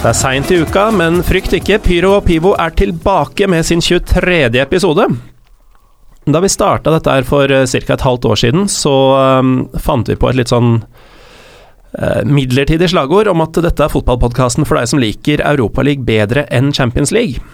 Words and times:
Det 0.00 0.08
er 0.08 0.16
seint 0.16 0.48
i 0.48 0.56
uka, 0.56 0.86
men 0.96 1.18
frykt 1.20 1.52
ikke, 1.52 1.76
Pyro 1.84 2.14
og 2.16 2.22
Pivo 2.24 2.54
er 2.56 2.72
tilbake 2.72 3.44
med 3.52 3.66
sin 3.68 3.82
23. 3.84 4.46
episode. 4.56 5.04
Da 6.24 6.40
vi 6.40 6.48
starta 6.48 6.94
dette 6.94 7.12
her 7.18 7.26
for 7.28 7.52
ca. 7.52 7.80
et 7.92 8.06
halvt 8.06 8.28
år 8.30 8.40
siden, 8.40 8.64
så 8.64 8.94
um, 9.42 9.50
fant 9.76 10.08
vi 10.08 10.16
på 10.16 10.30
et 10.30 10.38
litt 10.38 10.54
sånn 10.54 10.78
uh, 10.80 12.22
midlertidig 12.24 12.88
slagord 12.94 13.28
om 13.28 13.44
at 13.44 13.60
dette 13.60 13.84
er 13.84 13.92
fotballpodkasten 13.92 14.64
for 14.64 14.80
deg 14.80 14.88
som 14.88 15.04
liker 15.04 15.44
Europaligaen 15.44 16.08
bedre 16.08 16.46
enn 16.48 16.72
Champions 16.72 17.12
League. 17.12 17.44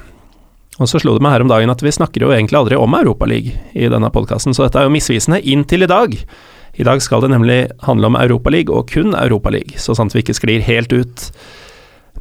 Og 0.79 0.87
så 0.87 1.03
slo 1.03 1.19
det 1.19 1.27
meg 1.27 1.35
her 1.35 1.49
om 1.49 1.51
dagen 1.51 1.75
at 1.75 1.83
vi 1.83 1.97
snakker 1.99 2.29
jo 2.29 2.31
egentlig 2.31 2.63
aldri 2.63 2.79
om 2.79 2.95
Europaligaen 2.95 3.75
i 3.75 3.91
denne 3.91 4.15
podkasten, 4.15 4.55
så 4.55 4.69
dette 4.69 4.79
er 4.79 4.87
jo 4.87 4.95
misvisende 4.95 5.43
inntil 5.43 5.83
i 5.83 5.91
dag. 5.91 6.15
I 6.79 6.87
dag 6.87 7.03
skal 7.03 7.27
det 7.27 7.35
nemlig 7.35 7.63
handle 7.91 8.15
om 8.15 8.23
Europaligaen, 8.23 8.79
og 8.79 8.95
kun 8.95 9.19
Europaligaen, 9.19 9.83
så 9.83 9.99
sant 9.99 10.15
vi 10.15 10.23
ikke 10.23 10.39
sklir 10.39 10.63
helt 10.71 10.95
ut. 10.95 11.33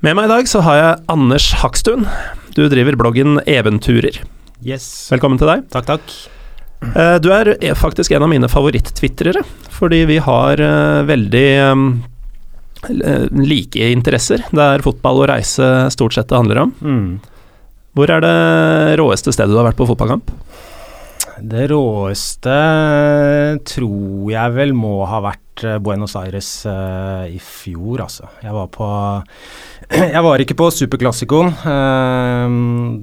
Med 0.04 0.16
meg 0.18 0.28
i 0.28 0.32
dag 0.32 0.48
så 0.50 0.62
har 0.66 0.78
jeg 0.80 1.04
Anders 1.12 1.48
Hakstuen. 1.62 2.06
Du 2.56 2.66
driver 2.72 2.98
bloggen 3.00 3.40
Eventurer. 3.50 4.20
Yes. 4.66 4.86
Velkommen 5.12 5.40
til 5.42 5.50
deg. 5.50 5.66
Takk, 5.74 5.88
takk. 5.90 6.16
Eh, 6.94 7.18
Du 7.24 7.32
er 7.34 7.54
eh, 7.56 7.76
faktisk 7.78 8.14
en 8.16 8.26
av 8.26 8.32
mine 8.32 8.50
favoritt-twitrere, 8.52 9.44
fordi 9.74 10.04
vi 10.10 10.18
har 10.24 10.62
eh, 10.62 11.02
veldig 11.08 11.46
eh, 11.64 13.30
like 13.40 13.90
interesser. 13.96 14.44
Det 14.52 14.66
er 14.76 14.86
fotball 14.86 15.24
og 15.24 15.30
reise 15.32 15.72
stort 15.96 16.18
sett 16.18 16.30
det 16.32 16.40
handler 16.42 16.64
om. 16.68 16.76
Mm. 16.82 17.08
Hvor 17.96 18.12
er 18.12 18.22
det 18.26 18.36
råeste 19.00 19.32
stedet 19.34 19.54
du 19.56 19.60
har 19.62 19.70
vært 19.72 19.80
på 19.80 19.88
fotballkamp? 19.90 20.34
Det 21.46 21.66
råeste 21.72 22.60
tror 23.68 24.30
jeg 24.32 24.56
vel 24.56 24.76
må 24.78 24.98
ha 25.08 25.20
vært 25.26 25.42
Buenos 25.82 26.16
Aires 26.20 26.50
uh, 26.68 27.24
i 27.32 27.38
fjor, 27.40 28.02
altså. 28.06 28.28
Jeg 28.44 28.54
var 28.56 28.68
på 28.74 28.88
Jeg 30.16 30.24
var 30.26 30.42
ikke 30.44 30.58
på 30.60 30.70
Superklassikoen, 30.74 31.54
uh, 31.64 32.48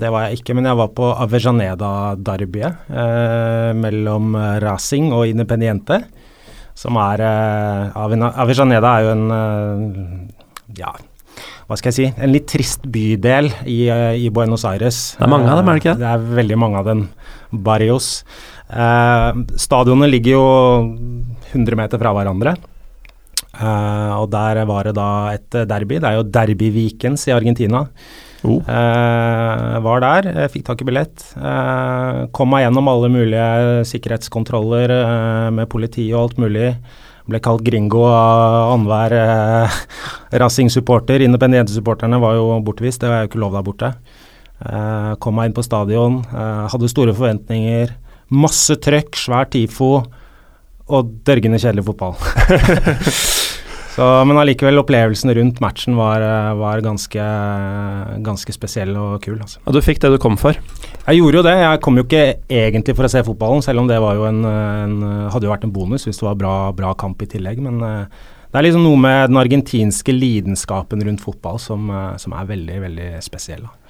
det 0.00 0.10
var 0.12 0.26
jeg 0.28 0.40
ikke, 0.42 0.56
men 0.58 0.66
jeg 0.68 0.76
var 0.82 0.90
på 0.96 1.12
Avejaneda-derbyet 1.26 2.90
uh, 2.90 3.70
mellom 3.78 4.34
Racing 4.64 5.12
og 5.16 5.28
Independiente. 5.30 6.02
Som 6.74 6.96
er 6.96 7.20
eh, 7.20 7.96
Avejaneda 8.00 8.92
er 8.96 9.02
jo 9.04 9.10
en 9.12 9.24
eh, 9.36 10.78
ja, 10.78 10.92
hva 11.68 11.76
skal 11.76 11.90
jeg 11.92 11.96
si, 11.98 12.06
en 12.16 12.32
litt 12.32 12.46
trist 12.48 12.86
bydel 12.88 13.50
i, 13.68 13.76
eh, 13.92 14.16
i 14.24 14.30
Buenos 14.32 14.64
Aires. 14.68 15.02
Det 15.18 15.26
er 15.26 15.32
mange 15.34 15.52
av 15.52 15.60
dem, 15.60 15.68
er 15.68 15.76
det 15.76 15.82
ikke? 15.82 15.92
Eh, 15.92 16.00
Det 16.00 16.08
er 16.14 16.24
veldig 16.40 16.58
mange 16.64 16.80
av 16.80 16.88
dem. 16.88 17.02
Barrios. 17.52 18.08
Eh, 18.72 19.40
stadionene 19.60 20.08
ligger 20.08 20.38
jo 20.38 20.46
100 21.52 21.76
meter 21.76 22.00
fra 22.00 22.14
hverandre. 22.16 22.56
Eh, 23.52 24.12
og 24.16 24.30
der 24.32 24.64
var 24.68 24.88
det 24.88 24.96
da 24.96 25.08
et 25.34 25.62
derby. 25.68 26.00
Det 26.00 26.08
er 26.08 26.18
jo 26.18 26.28
Derby 26.28 26.72
Vikens 26.72 27.28
i 27.28 27.34
Argentina. 27.36 27.86
Oh. 28.42 28.58
Eh, 28.58 29.78
var 29.84 30.02
der, 30.02 30.48
fikk 30.50 30.64
tak 30.66 30.82
i 30.82 30.88
billett. 30.88 31.22
Eh, 31.36 32.26
kom 32.34 32.50
meg 32.50 32.64
gjennom 32.64 32.90
alle 32.90 33.10
mulige 33.12 33.84
sikkerhetskontroller 33.92 34.94
eh, 34.96 35.48
med 35.54 35.70
politi 35.70 36.08
og 36.10 36.24
alt 36.24 36.42
mulig. 36.42 36.72
Ble 37.30 37.38
kalt 37.38 37.62
gringo 37.62 38.02
av 38.08 38.72
annenhver 38.72 39.14
eh, 39.20 39.78
Racing-supporter. 40.42 41.22
Independiente-supporterne 41.28 42.18
var 42.22 42.40
jo 42.40 42.58
bortvist, 42.66 43.04
det 43.04 43.12
var 43.12 43.22
jo 43.22 43.30
ikke 43.30 43.42
lov 43.44 43.54
der 43.58 43.68
borte. 43.68 43.92
Eh, 44.62 45.12
kom 45.22 45.38
meg 45.38 45.50
inn 45.50 45.58
på 45.58 45.66
stadion, 45.66 46.22
hadde 46.32 46.90
store 46.90 47.14
forventninger. 47.14 47.94
Masse 48.32 48.78
trøkk, 48.80 49.16
svær 49.18 49.48
tifo 49.52 49.94
og 50.92 51.14
dørgende 51.26 51.60
kjedelig 51.62 51.86
fotball. 51.88 52.16
Så, 53.92 54.04
men 54.24 54.38
allikevel, 54.40 54.80
opplevelsen 54.80 55.34
rundt 55.36 55.58
matchen 55.60 55.98
var, 55.98 56.22
eh, 56.24 56.52
var 56.56 56.80
ganske, 56.80 57.24
ganske 58.24 58.54
spesiell 58.54 58.94
og 58.96 59.18
kul. 59.24 59.36
Altså. 59.36 59.60
Og 59.68 59.76
du 59.76 59.82
fikk 59.84 60.00
det 60.00 60.14
du 60.14 60.18
kom 60.22 60.38
for. 60.40 60.56
Jeg 61.02 61.18
gjorde 61.18 61.40
jo 61.40 61.44
det. 61.44 61.56
Jeg 61.60 61.82
kom 61.84 62.00
jo 62.00 62.06
ikke 62.06 62.22
egentlig 62.48 62.96
for 62.96 63.04
å 63.04 63.12
se 63.12 63.20
fotballen, 63.26 63.64
selv 63.64 63.82
om 63.82 63.90
det 63.90 64.00
var 64.00 64.16
jo 64.16 64.24
en, 64.30 64.40
en, 64.48 64.94
hadde 65.34 65.44
jo 65.44 65.52
vært 65.52 65.66
en 65.68 65.74
bonus 65.74 66.08
hvis 66.08 66.22
det 66.22 66.24
var 66.24 66.40
bra, 66.40 66.54
bra 66.76 66.94
kamp 66.96 67.20
i 67.20 67.28
tillegg. 67.34 67.60
Men 67.60 67.84
eh, 67.84 68.24
det 68.48 68.60
er 68.60 68.68
liksom 68.70 68.86
noe 68.86 69.00
med 69.00 69.28
den 69.28 69.42
argentinske 69.42 70.16
lidenskapen 70.16 71.04
rundt 71.04 71.24
fotball 71.24 71.60
som, 71.60 71.92
eh, 71.92 72.16
som 72.22 72.32
er 72.36 72.48
veldig, 72.48 72.80
veldig 72.88 73.10
spesiell. 73.28 73.66
Da. 73.68 73.81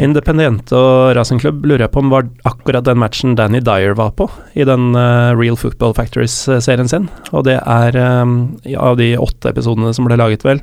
Independiente 0.00 0.72
og 0.78 1.12
Racing 1.18 1.40
Club 1.42 1.64
lurer 1.68 1.84
jeg 1.86 1.92
på 1.92 2.00
om 2.00 2.12
var 2.12 2.28
akkurat 2.48 2.86
den 2.86 3.00
matchen 3.02 3.34
Danny 3.36 3.60
Dyer 3.60 3.92
var 3.98 4.14
på 4.16 4.28
i 4.56 4.64
den 4.68 4.94
uh, 4.96 5.34
Real 5.36 5.58
Football 5.60 5.92
Factories-serien 5.98 6.88
sin. 6.88 7.10
Og 7.32 7.44
det 7.48 7.58
er, 7.60 7.98
um, 8.22 8.54
av 8.78 8.96
de 9.00 9.10
åtte 9.20 9.52
episodene 9.52 9.92
som 9.92 10.08
ble 10.08 10.16
laget, 10.20 10.46
vel, 10.48 10.62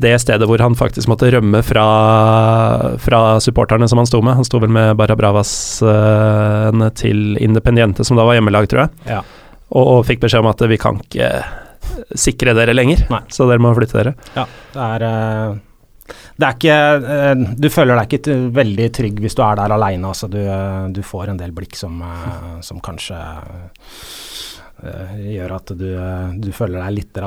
det 0.00 0.14
stedet 0.22 0.46
hvor 0.48 0.62
han 0.64 0.72
faktisk 0.78 1.10
måtte 1.12 1.28
rømme 1.34 1.60
fra, 1.66 1.84
fra 3.02 3.20
supporterne 3.44 3.88
som 3.90 4.00
han 4.00 4.08
sto 4.08 4.22
med. 4.24 4.38
Han 4.38 4.46
sto 4.48 4.60
vel 4.62 4.72
med 4.72 4.94
Barra 4.96 5.16
Bravas 5.18 5.50
eh, 5.84 6.78
til 6.96 7.34
Independiente, 7.42 8.06
som 8.08 8.16
da 8.16 8.24
var 8.24 8.38
hjemmelag, 8.38 8.68
tror 8.70 8.86
jeg, 8.86 8.94
Ja. 9.10 9.18
og, 9.74 9.82
og 9.98 10.06
fikk 10.08 10.22
beskjed 10.24 10.40
om 10.40 10.48
at 10.54 10.64
vi 10.70 10.78
kan 10.80 11.02
ikke 11.04 11.28
sikre 12.16 12.54
dere 12.56 12.72
lenger, 12.72 13.02
Nei. 13.12 13.20
så 13.34 13.44
dere 13.50 13.60
må 13.60 13.74
flytte 13.76 13.98
dere. 13.98 14.14
Ja, 14.38 14.46
det 14.72 14.86
er 14.86 15.04
eh, 15.10 15.58
Det 16.40 16.48
er 16.48 16.56
ikke 16.56 16.80
eh, 17.14 17.44
Du 17.60 17.68
føler 17.72 17.98
deg 17.98 18.16
ikke 18.18 18.36
veldig 18.56 18.88
trygg 18.96 19.22
hvis 19.22 19.36
du 19.36 19.44
er 19.44 19.60
der 19.60 19.76
aleine. 19.76 20.10
Altså, 20.12 20.30
du, 20.30 20.40
eh, 20.40 20.88
du 20.94 21.02
får 21.04 21.32
en 21.32 21.40
del 21.40 21.54
blikk 21.56 21.76
som, 21.78 22.00
eh, 22.06 22.58
som 22.64 22.82
kanskje 22.84 23.20
gjør 24.80 25.52
at 25.58 25.70
du, 25.76 25.88
du 26.40 26.46
føler 26.56 26.80
deg 26.80 26.94
litt 26.94 27.18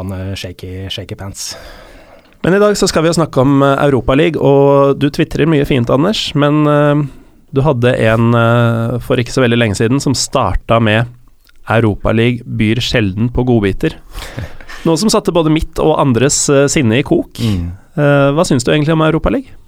shaky, 0.41 0.87
shaky 0.89 1.13
pants. 1.13 1.51
Men 2.41 2.55
i 2.57 2.61
dag 2.63 2.73
så 2.73 2.87
skal 2.89 3.05
vi 3.05 3.11
jo 3.11 3.17
snakke 3.19 3.43
om 3.43 3.61
Europaligaen, 3.61 3.83
Europaliga, 3.85 4.41
og 4.41 4.97
du 4.97 5.05
tvitrer 5.13 5.45
mye 5.45 5.67
fint, 5.69 5.91
Anders. 5.93 6.23
Men 6.33 6.65
du 7.53 7.61
hadde 7.61 7.93
en 8.09 8.33
for 9.05 9.21
ikke 9.21 9.35
så 9.35 9.45
veldig 9.45 9.59
lenge 9.61 9.77
siden 9.77 10.01
som 10.01 10.17
starta 10.17 10.81
med 10.81 11.13
Europaligaen 11.69 12.57
byr 12.57 12.81
sjelden 12.81 13.29
på 13.29 13.45
godbiter. 13.45 13.99
Noe 14.83 14.99
som 14.99 15.11
satte 15.11 15.33
både 15.35 15.51
mitt 15.53 15.79
og 15.79 15.95
andres 16.01 16.43
eh, 16.51 16.65
sinne 16.71 16.99
i 16.99 17.05
kok. 17.07 17.39
Eh, 17.39 18.29
hva 18.35 18.45
syns 18.47 18.65
du 18.65 18.73
egentlig 18.73 18.95
om 18.97 19.05
Europaligaen? 19.05 19.59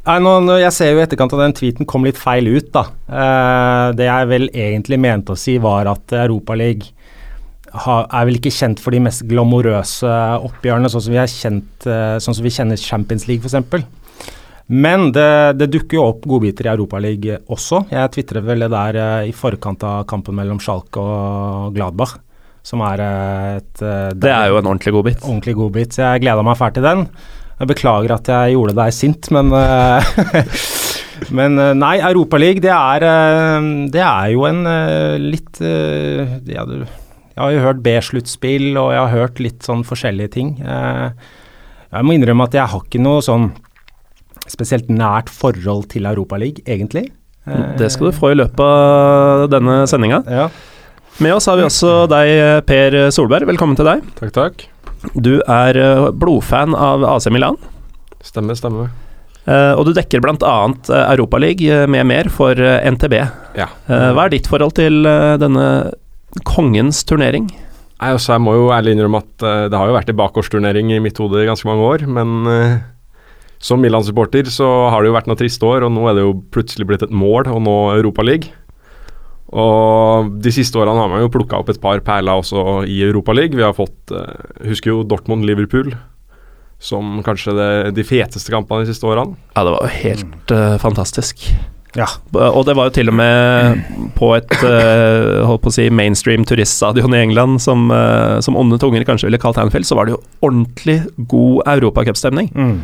Nei, 0.00 0.16
nå, 0.24 0.30
nå, 0.46 0.54
jeg 0.62 0.72
ser 0.72 0.94
jo 0.94 1.00
i 1.00 1.02
etterkant 1.04 1.34
at 1.36 1.42
den 1.42 1.54
tweeten 1.58 1.86
kom 1.88 2.06
litt 2.06 2.16
feil 2.18 2.46
ut, 2.48 2.70
da. 2.72 2.86
Eh, 3.04 3.88
det 3.98 4.06
jeg 4.06 4.30
vel 4.30 4.48
egentlig 4.48 4.96
mente 5.02 5.34
å 5.34 5.38
si, 5.38 5.58
var 5.60 5.90
at 5.90 6.14
Europaligaen 6.22 6.96
er 7.70 8.26
vel 8.26 8.38
ikke 8.38 8.50
kjent 8.50 8.80
for 8.82 8.94
de 8.94 9.02
mest 9.04 9.22
glamorøse 9.30 10.10
oppgjørene, 10.48 10.90
sånn 10.90 11.04
som 11.04 11.14
vi, 11.14 11.20
er 11.22 11.30
kjent, 11.30 11.86
eh, 11.86 12.16
sånn 12.22 12.36
som 12.36 12.46
vi 12.46 12.54
kjenner 12.54 12.80
Champions 12.80 13.28
League, 13.28 13.46
f.eks. 13.46 13.84
Men 14.70 15.10
det, 15.14 15.58
det 15.58 15.70
dukker 15.70 15.98
jo 15.98 16.06
opp 16.12 16.26
godbiter 16.30 16.68
i 16.68 16.72
Europaligaen 16.72 17.46
også. 17.50 17.84
Jeg 17.90 18.14
tvitret 18.14 18.46
vel 18.46 18.64
det 18.64 18.70
der 18.72 18.98
eh, 19.02 19.30
i 19.30 19.36
forkant 19.36 19.84
av 19.86 20.04
kampen 20.10 20.38
mellom 20.38 20.60
Schalke 20.62 21.02
og 21.02 21.76
Gladbach, 21.76 22.18
som 22.66 22.82
er 22.84 23.02
eh, 23.04 23.58
et 23.60 23.84
eh, 23.84 24.08
Det 24.20 24.32
er 24.32 24.50
jo 24.50 24.58
en 24.60 24.70
ordentlig 24.72 24.94
godbit. 24.96 25.22
ordentlig 25.24 25.56
godbit. 25.58 25.96
Så 25.96 26.04
jeg 26.04 26.24
gleda 26.24 26.44
meg 26.46 26.58
fælt 26.60 26.76
til 26.78 26.86
den. 26.86 27.06
Jeg 27.60 27.68
beklager 27.68 28.14
at 28.16 28.30
jeg 28.32 28.54
gjorde 28.56 28.76
deg 28.78 28.96
sint, 28.96 29.30
men 29.36 29.52
eh, 29.56 30.10
Men 31.36 31.58
nei, 31.76 31.98
Europaligaen, 32.00 32.62
det, 32.64 32.70
er, 32.72 33.04
det 33.92 34.00
er 34.00 34.30
jo 34.32 34.46
en 34.48 34.62
litt 35.20 35.58
ja, 35.60 36.62
du, 36.64 36.86
Jeg 36.86 37.36
har 37.36 37.52
jo 37.52 37.64
hørt 37.66 37.82
B-sluttspill, 37.84 38.70
og 38.80 38.94
jeg 38.94 39.02
har 39.02 39.12
hørt 39.12 39.42
litt 39.44 39.68
sånn 39.68 39.84
forskjellige 39.84 40.32
ting. 40.38 40.54
Jeg 40.64 42.08
må 42.08 42.16
innrømme 42.16 42.48
at 42.48 42.56
jeg 42.56 42.72
har 42.72 42.86
ikke 42.88 43.02
noe 43.04 43.20
sånn 43.20 43.50
spesielt 44.48 44.88
nært 44.88 45.28
forhold 45.28 45.90
til 45.92 46.08
Europaligaen, 46.08 46.64
egentlig. 46.64 47.10
Det 47.76 47.92
skal 47.92 48.08
du 48.08 48.16
få 48.16 48.32
i 48.32 48.40
løpet 48.40 48.64
av 48.64 49.44
denne 49.52 49.82
sendinga. 49.92 50.24
Ja. 50.24 50.48
Med 51.20 51.34
oss 51.36 51.46
har 51.50 51.58
vi 51.60 51.64
også 51.66 51.90
deg, 52.08 52.30
Per 52.68 52.96
Solberg. 53.12 53.44
Velkommen 53.50 53.76
til 53.76 53.88
deg. 53.88 54.04
Takk, 54.18 54.32
takk. 54.36 54.64
Du 55.16 55.34
er 55.48 55.76
eh, 55.80 56.06
blodfan 56.16 56.74
av 56.76 57.04
AC 57.08 57.28
Milan, 57.32 57.56
Stemmer, 58.24 58.52
stemmer. 58.58 58.90
eh, 59.48 59.72
og 59.80 59.86
du 59.88 59.94
dekker 59.96 60.20
bl.a. 60.20 60.56
Europaligaen 61.14 61.88
med 61.92 62.04
mer 62.10 62.28
for 62.32 62.52
eh, 62.60 62.82
NTB. 62.92 63.16
Ja. 63.56 63.68
Eh, 63.88 64.10
Hva 64.16 64.26
er 64.26 64.34
ditt 64.34 64.48
forhold 64.50 64.74
til 64.76 65.00
eh, 65.08 65.36
denne 65.40 65.66
kongens 66.48 67.00
turnering? 67.08 67.48
Nei, 68.00 68.12
altså, 68.14 68.34
jeg 68.34 68.44
må 68.44 68.54
jo 68.58 68.68
ærlig 68.76 68.92
innrømme 68.96 69.20
at 69.24 69.44
eh, 69.48 69.64
det 69.72 69.80
har 69.80 69.88
jo 69.88 69.96
vært 69.96 70.12
en 70.12 70.20
bakgårdsturnering 70.20 70.92
i 70.96 71.00
mitt 71.04 71.20
hode 71.20 71.40
i 71.44 71.48
ganske 71.48 71.68
mange 71.68 71.88
år, 71.88 72.04
men 72.12 72.36
eh, 72.52 72.76
som 73.60 73.80
Milan-supporter 73.84 74.48
så 74.52 74.68
har 74.92 75.00
det 75.04 75.10
jo 75.12 75.16
vært 75.16 75.28
noen 75.32 75.40
triste 75.40 75.64
år, 75.68 75.84
og 75.88 75.92
nå 75.96 76.04
er 76.12 76.16
det 76.20 76.26
jo 76.28 76.36
plutselig 76.52 76.88
blitt 76.92 77.04
et 77.08 77.12
mål 77.12 77.48
å 77.52 77.60
nå 77.60 77.78
Europaligaen. 77.96 78.52
Og 79.50 80.30
de 80.44 80.52
siste 80.54 80.78
årene 80.78 81.00
har 81.00 81.10
man 81.10 81.24
jo 81.24 81.32
plukka 81.32 81.58
opp 81.58 81.72
et 81.72 81.80
par 81.82 82.02
perler 82.06 82.38
også 82.38 82.84
i 82.86 83.00
Europaligaen. 83.08 83.58
Vi 83.58 83.66
har 83.66 83.74
fått 83.74 84.14
uh, 84.14 84.30
Husker 84.68 84.92
jo 84.92 85.02
Dortmund-Liverpool 85.10 85.90
som 86.80 87.18
kanskje 87.26 87.52
det, 87.52 87.72
de 87.98 88.04
feteste 88.08 88.52
kampene 88.52 88.86
de 88.86 88.94
siste 88.94 89.04
årene. 89.04 89.36
Ja, 89.52 89.66
det 89.66 89.74
var 89.74 89.84
jo 89.84 89.98
helt 90.00 90.54
uh, 90.54 90.78
fantastisk. 90.80 91.44
Ja. 91.98 92.06
Og 92.32 92.62
det 92.68 92.76
var 92.78 92.88
jo 92.88 92.94
til 92.94 93.10
og 93.10 93.16
med 93.18 93.82
på 94.18 94.32
et 94.36 94.54
uh, 94.62 95.42
holdt 95.48 95.64
på 95.64 95.72
å 95.72 95.74
si 95.74 95.88
mainstream 95.92 96.46
turiststadion 96.48 97.16
i 97.16 97.22
England, 97.24 97.60
som, 97.62 97.88
uh, 97.92 98.38
som 98.44 98.58
onde 98.58 98.78
tunger 98.80 99.04
kanskje 99.08 99.28
ville 99.28 99.42
kalt 99.42 99.60
Anfield, 99.60 99.88
så 99.88 99.98
var 99.98 100.08
det 100.08 100.16
jo 100.16 100.22
ordentlig 100.46 101.00
god 101.30 101.66
europacupstemning. 101.76 102.52
Mm. 102.54 102.76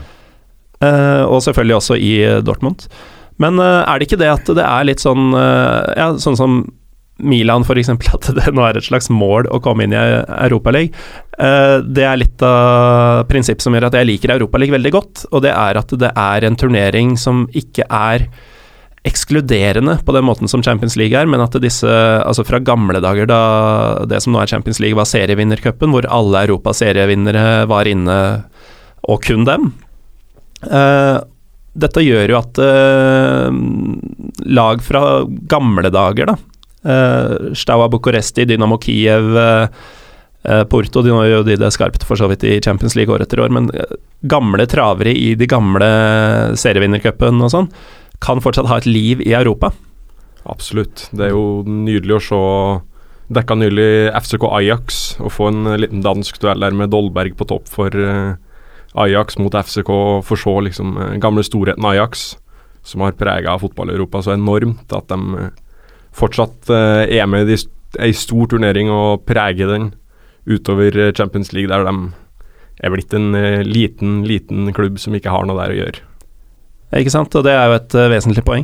Uh, 0.82 1.24
og 1.30 1.40
selvfølgelig 1.46 1.78
også 1.78 1.96
i 1.96 2.14
Dortmund. 2.44 2.88
Men 3.42 3.60
eh, 3.60 3.82
er 3.84 3.98
det 3.98 4.08
ikke 4.08 4.20
det 4.20 4.32
at 4.32 4.50
det 4.56 4.64
er 4.64 4.88
litt 4.88 5.04
sånn 5.04 5.30
eh, 5.36 5.94
Ja, 5.98 6.10
sånn 6.22 6.38
som 6.38 6.58
Milan 7.16 7.64
f.eks., 7.64 7.88
at 8.16 8.30
det 8.36 8.50
nå 8.52 8.64
er 8.66 8.76
et 8.76 8.88
slags 8.88 9.08
mål 9.12 9.48
å 9.48 9.60
komme 9.64 9.86
inn 9.86 9.94
i 9.96 10.00
Europaligaen. 10.00 10.92
Uh, 11.36 11.84
det 11.84 12.04
er 12.04 12.16
litt 12.20 12.42
av 12.44 13.24
prinsippet 13.28 13.64
som 13.64 13.74
gjør 13.76 13.88
at 13.88 13.96
jeg 13.98 14.08
liker 14.08 14.34
Europaligaen 14.34 14.76
veldig 14.76 14.92
godt, 14.92 15.24
og 15.32 15.42
det 15.44 15.52
er 15.52 15.80
at 15.80 15.94
det 16.00 16.12
er 16.12 16.46
en 16.48 16.56
turnering 16.60 17.14
som 17.20 17.46
ikke 17.56 17.84
er 17.88 18.26
ekskluderende 19.06 19.98
på 20.04 20.14
den 20.16 20.26
måten 20.26 20.50
som 20.50 20.64
Champions 20.66 20.96
League 20.98 21.16
er, 21.16 21.28
men 21.30 21.40
at 21.44 21.54
disse, 21.62 21.88
altså 21.88 22.44
fra 22.44 22.58
gamle 22.58 23.00
dager 23.04 23.28
da 23.30 23.40
det 24.08 24.18
som 24.24 24.34
nå 24.34 24.40
er 24.42 24.50
Champions 24.50 24.80
League 24.82 24.98
var 24.98 25.06
serievinnercupen, 25.08 25.92
hvor 25.94 26.08
alle 26.10 26.42
Europas 26.48 26.82
serievinnere 26.82 27.64
var 27.70 27.88
inne, 27.88 28.18
og 29.06 29.22
kun 29.28 29.46
dem. 29.46 29.70
Eh, 31.76 31.80
dette 31.84 32.04
gjør 32.04 32.32
jo 32.32 32.38
at 32.40 32.60
eh, 32.64 33.48
lag 34.48 34.84
fra 34.84 35.02
gamle 35.50 35.92
dager, 35.92 36.32
da 36.32 36.36
uh, 36.86 37.54
Staua 37.54 37.88
Bucuresti, 37.88 38.44
Dynamo 38.44 38.78
Kiev, 38.78 39.36
eh, 39.36 39.68
eh, 40.42 40.64
Porto 40.70 41.02
De 41.02 41.12
gjør 41.12 41.32
jo 41.32 41.42
de 41.46 41.58
det 41.60 41.72
skarpt 41.74 42.06
for 42.06 42.18
så 42.18 42.28
vidt 42.30 42.44
i 42.46 42.60
Champions 42.64 42.96
League 42.96 43.12
år 43.14 43.24
etter 43.24 43.42
år, 43.42 43.52
men 43.52 43.70
eh, 43.74 43.96
gamle 44.22 44.66
travere 44.70 45.14
i 45.14 45.34
de 45.38 45.48
gamle 45.50 45.88
serievinnercupen 46.58 47.42
og 47.42 47.52
sånn, 47.52 47.70
kan 48.22 48.40
fortsatt 48.40 48.70
ha 48.70 48.80
et 48.80 48.88
liv 48.88 49.20
i 49.24 49.34
Europa. 49.36 49.72
Absolutt. 50.46 51.08
Det 51.12 51.26
er 51.26 51.34
jo 51.34 51.64
nydelig 51.66 52.20
å 52.20 52.26
se 52.30 52.44
Dekka 53.26 53.56
nylig 53.58 54.12
FCK 54.14 54.44
Ajax 54.54 54.98
og 55.18 55.32
få 55.34 55.48
en 55.50 55.72
liten 55.82 55.98
dansk 56.04 56.36
duell 56.38 56.62
der 56.62 56.76
med 56.78 56.92
Dolberg 56.92 57.34
på 57.34 57.48
topp 57.50 57.66
for 57.66 57.90
eh, 57.90 58.36
Ajax 58.96 59.38
mot 59.38 59.54
FCK. 59.54 59.90
Få 60.24 60.36
se 60.36 60.56
liksom 60.68 60.96
eh, 60.98 61.14
gamle 61.22 61.44
storheten 61.44 61.84
Ajax, 61.84 62.36
som 62.82 63.04
har 63.04 63.16
prega 63.18 63.58
fotball-Europa 63.60 64.22
så 64.24 64.34
enormt 64.36 64.92
at 64.96 65.08
de 65.12 65.40
eh, 65.40 65.50
fortsatt 66.16 66.70
eh, 66.72 67.18
er 67.18 67.28
med 67.30 67.50
i 67.52 67.58
ei 68.02 68.12
stor 68.16 68.48
turnering 68.50 68.90
og 68.92 69.24
preger 69.28 69.70
den 69.70 69.90
utover 70.46 71.12
Champions 71.16 71.52
League, 71.52 71.70
der 71.70 71.86
de 71.86 72.12
er 72.84 72.92
blitt 72.92 73.14
en 73.16 73.32
liten, 73.64 74.20
liten 74.28 74.68
klubb 74.76 75.00
som 75.00 75.14
ikke 75.16 75.32
har 75.32 75.46
noe 75.48 75.56
der 75.58 75.72
å 75.72 75.78
gjøre. 75.78 76.02
Ikke 76.94 77.10
sant, 77.10 77.34
og 77.34 77.42
det 77.42 77.50
er 77.50 77.66
jo 77.66 77.78
et 77.80 77.96
eh, 77.98 78.10
vesentlig 78.12 78.44
poeng. 78.46 78.62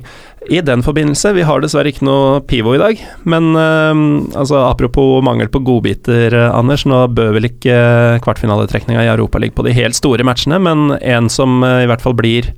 I 0.53 0.61
den 0.63 0.83
forbindelse, 0.87 1.33
vi 1.35 1.47
har 1.47 1.63
dessverre 1.63 1.91
ikke 1.91 2.07
noe 2.07 2.39
pivo 2.47 2.77
i 2.77 2.81
dag, 2.81 3.01
men 3.27 3.51
eh, 3.59 4.05
altså 4.39 4.61
apropos 4.69 5.25
mangel 5.27 5.51
på 5.51 5.63
godbiter, 5.67 6.31
eh, 6.31 6.53
Anders. 6.55 6.87
Nå 6.87 7.03
bør 7.17 7.35
vel 7.39 7.51
ikke 7.51 7.75
kvartfinaletrekninga 8.23 9.03
i 9.03 9.11
Europa 9.11 9.43
ligge 9.43 9.59
på 9.59 9.67
de 9.67 9.75
helt 9.75 9.99
store 9.99 10.27
matchene, 10.27 10.61
men 10.63 10.95
en 11.01 11.31
som 11.33 11.63
eh, 11.67 11.83
i 11.83 11.91
hvert 11.91 12.05
fall 12.05 12.15
blir 12.19 12.53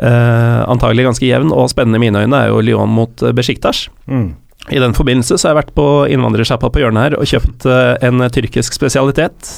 eh, 0.00 0.60
antagelig 0.64 1.10
ganske 1.10 1.28
jevn 1.28 1.52
og 1.52 1.70
spennende 1.72 2.00
i 2.00 2.06
mine 2.08 2.24
øyne, 2.24 2.40
er 2.40 2.54
jo 2.54 2.64
Lyon 2.64 2.92
mot 2.94 3.24
uh, 3.24 3.34
Besjiktas. 3.36 3.88
Mm. 4.08 4.32
I 4.68 4.80
den 4.82 4.94
forbindelse 4.96 5.38
så 5.38 5.48
har 5.48 5.54
jeg 5.54 5.62
vært 5.62 5.76
på 5.78 5.86
innvandrersjappa 6.12 6.68
på 6.70 6.82
hjørnet 6.82 7.08
her 7.08 7.16
og 7.18 7.28
kjøpt 7.28 7.66
eh, 7.68 7.94
en 8.06 8.26
tyrkisk 8.32 8.76
spesialitet. 8.76 9.52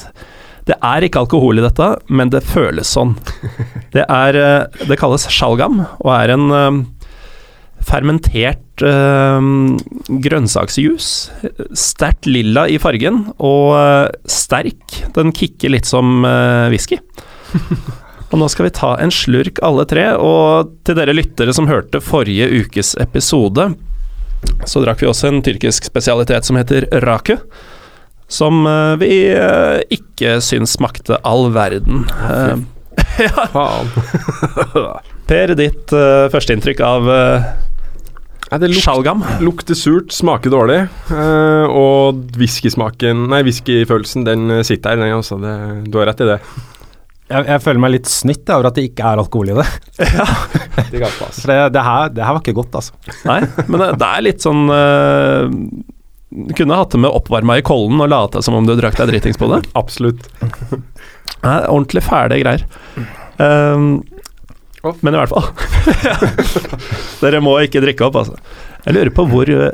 Det 0.69 0.76
er 0.79 1.05
ikke 1.05 1.25
alkohol 1.25 1.59
i 1.59 1.64
dette, 1.64 1.88
men 2.12 2.31
det 2.31 2.44
føles 2.47 2.91
sånn. 2.94 3.17
Det, 3.93 4.06
er, 4.09 4.37
eh, 4.41 4.85
det 4.88 4.97
kalles 4.97 5.26
sjalgam, 5.29 5.82
og 6.00 6.11
er 6.14 6.31
en 6.32 6.47
eh, 6.56 6.76
fermentert 7.85 8.85
eh, 8.87 9.49
grønnsaksjus. 10.25 11.09
Sterkt 11.76 12.29
lilla 12.31 12.64
i 12.73 12.79
fargen, 12.81 13.26
og 13.37 13.75
sterk. 14.25 15.03
Den 15.17 15.35
kicker 15.37 15.75
litt 15.75 15.91
som 15.91 16.23
eh, 16.25 16.70
whisky. 16.73 17.03
Og 18.32 18.41
nå 18.41 18.47
skal 18.49 18.65
vi 18.65 18.73
ta 18.73 18.94
en 18.97 19.11
slurk 19.12 19.58
alle 19.61 19.85
tre, 19.85 20.06
og 20.17 20.70
til 20.88 20.97
dere 20.97 21.12
lyttere 21.12 21.53
som 21.53 21.67
hørte 21.69 22.00
forrige 22.00 22.47
ukes 22.62 22.94
episode, 23.03 23.67
så 24.65 24.81
drakk 24.81 25.03
vi 25.03 25.11
også 25.11 25.29
en 25.29 25.43
tyrkisk 25.44 25.85
spesialitet 25.85 26.49
som 26.49 26.56
heter 26.56 26.87
raku. 27.05 27.37
Som 28.30 28.66
eh, 28.69 28.94
vi 29.02 29.12
eh, 29.32 29.80
ikke 29.92 30.38
syns 30.44 30.76
smakte 30.78 31.19
all 31.26 31.50
verden. 31.54 32.06
ja. 33.22 33.48
Faen. 33.52 33.92
per, 35.30 35.54
ditt 35.56 35.92
uh, 35.96 36.28
førsteinntrykk 36.32 36.80
av 36.84 37.08
uh, 37.08 37.52
Nei, 38.52 38.58
det 38.60 38.69
luk 38.74 38.84
sjalgam? 38.84 39.22
lukter 39.40 39.76
surt, 39.78 40.12
smaker 40.12 40.52
dårlig. 40.52 40.82
Uh, 41.08 41.64
og 41.72 42.36
whiskysmaken 42.36 43.24
Nei, 43.32 43.40
whiskyfølelsen, 43.46 44.26
den 44.28 44.58
eh, 44.58 44.60
sitter 44.69 44.92
her, 44.92 45.00
den 45.00 45.16
også. 45.16 45.38
Det, 45.40 45.54
du 45.88 45.96
har 45.96 46.10
rett 46.10 46.20
i 46.20 46.28
det. 46.34 46.36
Jeg, 47.32 47.46
jeg 47.48 47.62
føler 47.64 47.80
meg 47.80 47.94
litt 47.94 48.10
snytt 48.12 48.52
over 48.52 48.69
at 48.69 48.76
det 48.76 48.84
ikke 48.90 49.08
er 49.08 49.22
alkohol 49.22 49.54
i 49.54 49.56
det. 49.56 49.64
For 50.82 51.48
det, 51.48 51.56
det, 51.72 51.86
her, 51.86 52.12
det 52.12 52.26
her 52.26 52.36
var 52.36 52.42
ikke 52.42 52.58
godt, 52.58 52.76
altså. 52.82 53.16
Nei, 53.24 53.38
men 53.70 53.80
det, 53.80 53.88
det 54.02 54.10
er 54.10 54.26
litt 54.28 54.44
sånn 54.44 54.69
uh, 54.69 55.48
kunne 56.56 56.79
hatt 56.79 56.94
det 56.94 57.00
med 57.02 57.12
oppvarma 57.12 57.58
i 57.58 57.64
kollen 57.67 58.00
og 58.00 58.11
late 58.12 58.43
som 58.44 58.56
om 58.58 58.67
du 58.69 58.75
drakk 58.79 58.96
deg 59.00 59.12
dritings 59.12 59.40
på 59.40 59.50
det. 59.52 59.62
Absolutt. 59.82 60.29
Nei, 61.43 61.58
ordentlig 61.67 62.05
fæle 62.06 62.40
greier. 62.43 62.67
Um, 63.38 64.03
men 65.01 65.15
i 65.15 65.19
hvert 65.19 65.31
fall 65.31 65.46
Dere 67.22 67.39
må 67.43 67.55
ikke 67.62 67.81
drikke 67.82 68.06
opp, 68.08 68.19
altså. 68.19 68.36
Jeg 68.82 68.96
lurer 68.96 69.12
på 69.15 69.24
hvor 69.31 69.51
uh, 69.51 69.70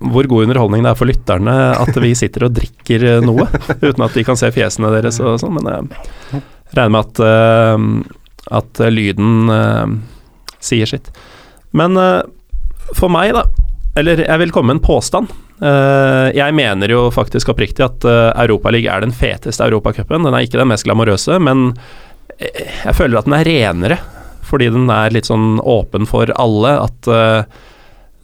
hvor 0.00 0.26
god 0.26 0.46
underholdning 0.46 0.84
det 0.84 0.90
er 0.90 0.98
for 0.98 1.08
lytterne 1.08 1.54
at 1.76 1.98
vi 2.00 2.14
sitter 2.18 2.46
og 2.46 2.54
drikker 2.56 3.04
uh, 3.06 3.24
noe, 3.24 3.46
uten 3.82 4.06
at 4.06 4.16
de 4.16 4.24
kan 4.26 4.38
se 4.38 4.50
fjesene 4.54 4.90
deres 4.94 5.20
og 5.22 5.36
sånn, 5.42 5.58
men 5.58 5.68
jeg 5.70 6.40
regner 6.78 6.94
med 6.96 7.02
at, 7.04 7.20
uh, 7.22 8.56
at 8.58 8.82
lyden 8.90 9.52
uh, 9.52 9.84
sier 10.64 10.90
sitt. 10.90 11.12
Men 11.76 11.98
uh, 12.00 12.24
for 12.96 13.12
meg, 13.12 13.34
da, 13.36 13.44
eller 13.96 14.20
jeg 14.26 14.40
vil 14.42 14.52
komme 14.52 14.72
med 14.72 14.78
en 14.78 14.86
påstand. 14.86 15.30
Uh, 15.56 16.28
jeg 16.36 16.52
mener 16.52 16.92
jo 16.92 17.06
faktisk 17.14 17.48
oppriktig 17.48 17.86
at 17.86 18.04
uh, 18.04 18.28
Europaligaen 18.42 18.98
er 18.98 19.06
den 19.06 19.14
feteste 19.16 19.64
europacupen. 19.64 20.26
Den 20.26 20.36
er 20.36 20.44
ikke 20.44 20.60
den 20.60 20.68
mest 20.68 20.84
glamorøse, 20.84 21.38
men 21.40 21.70
eh, 22.36 22.66
jeg 22.84 22.98
føler 22.98 23.20
at 23.20 23.28
den 23.28 23.38
er 23.38 23.48
renere, 23.48 23.98
fordi 24.44 24.68
den 24.74 24.92
er 24.92 25.14
litt 25.16 25.30
sånn 25.30 25.56
åpen 25.64 26.04
for 26.08 26.30
alle. 26.36 26.74
At 26.84 27.08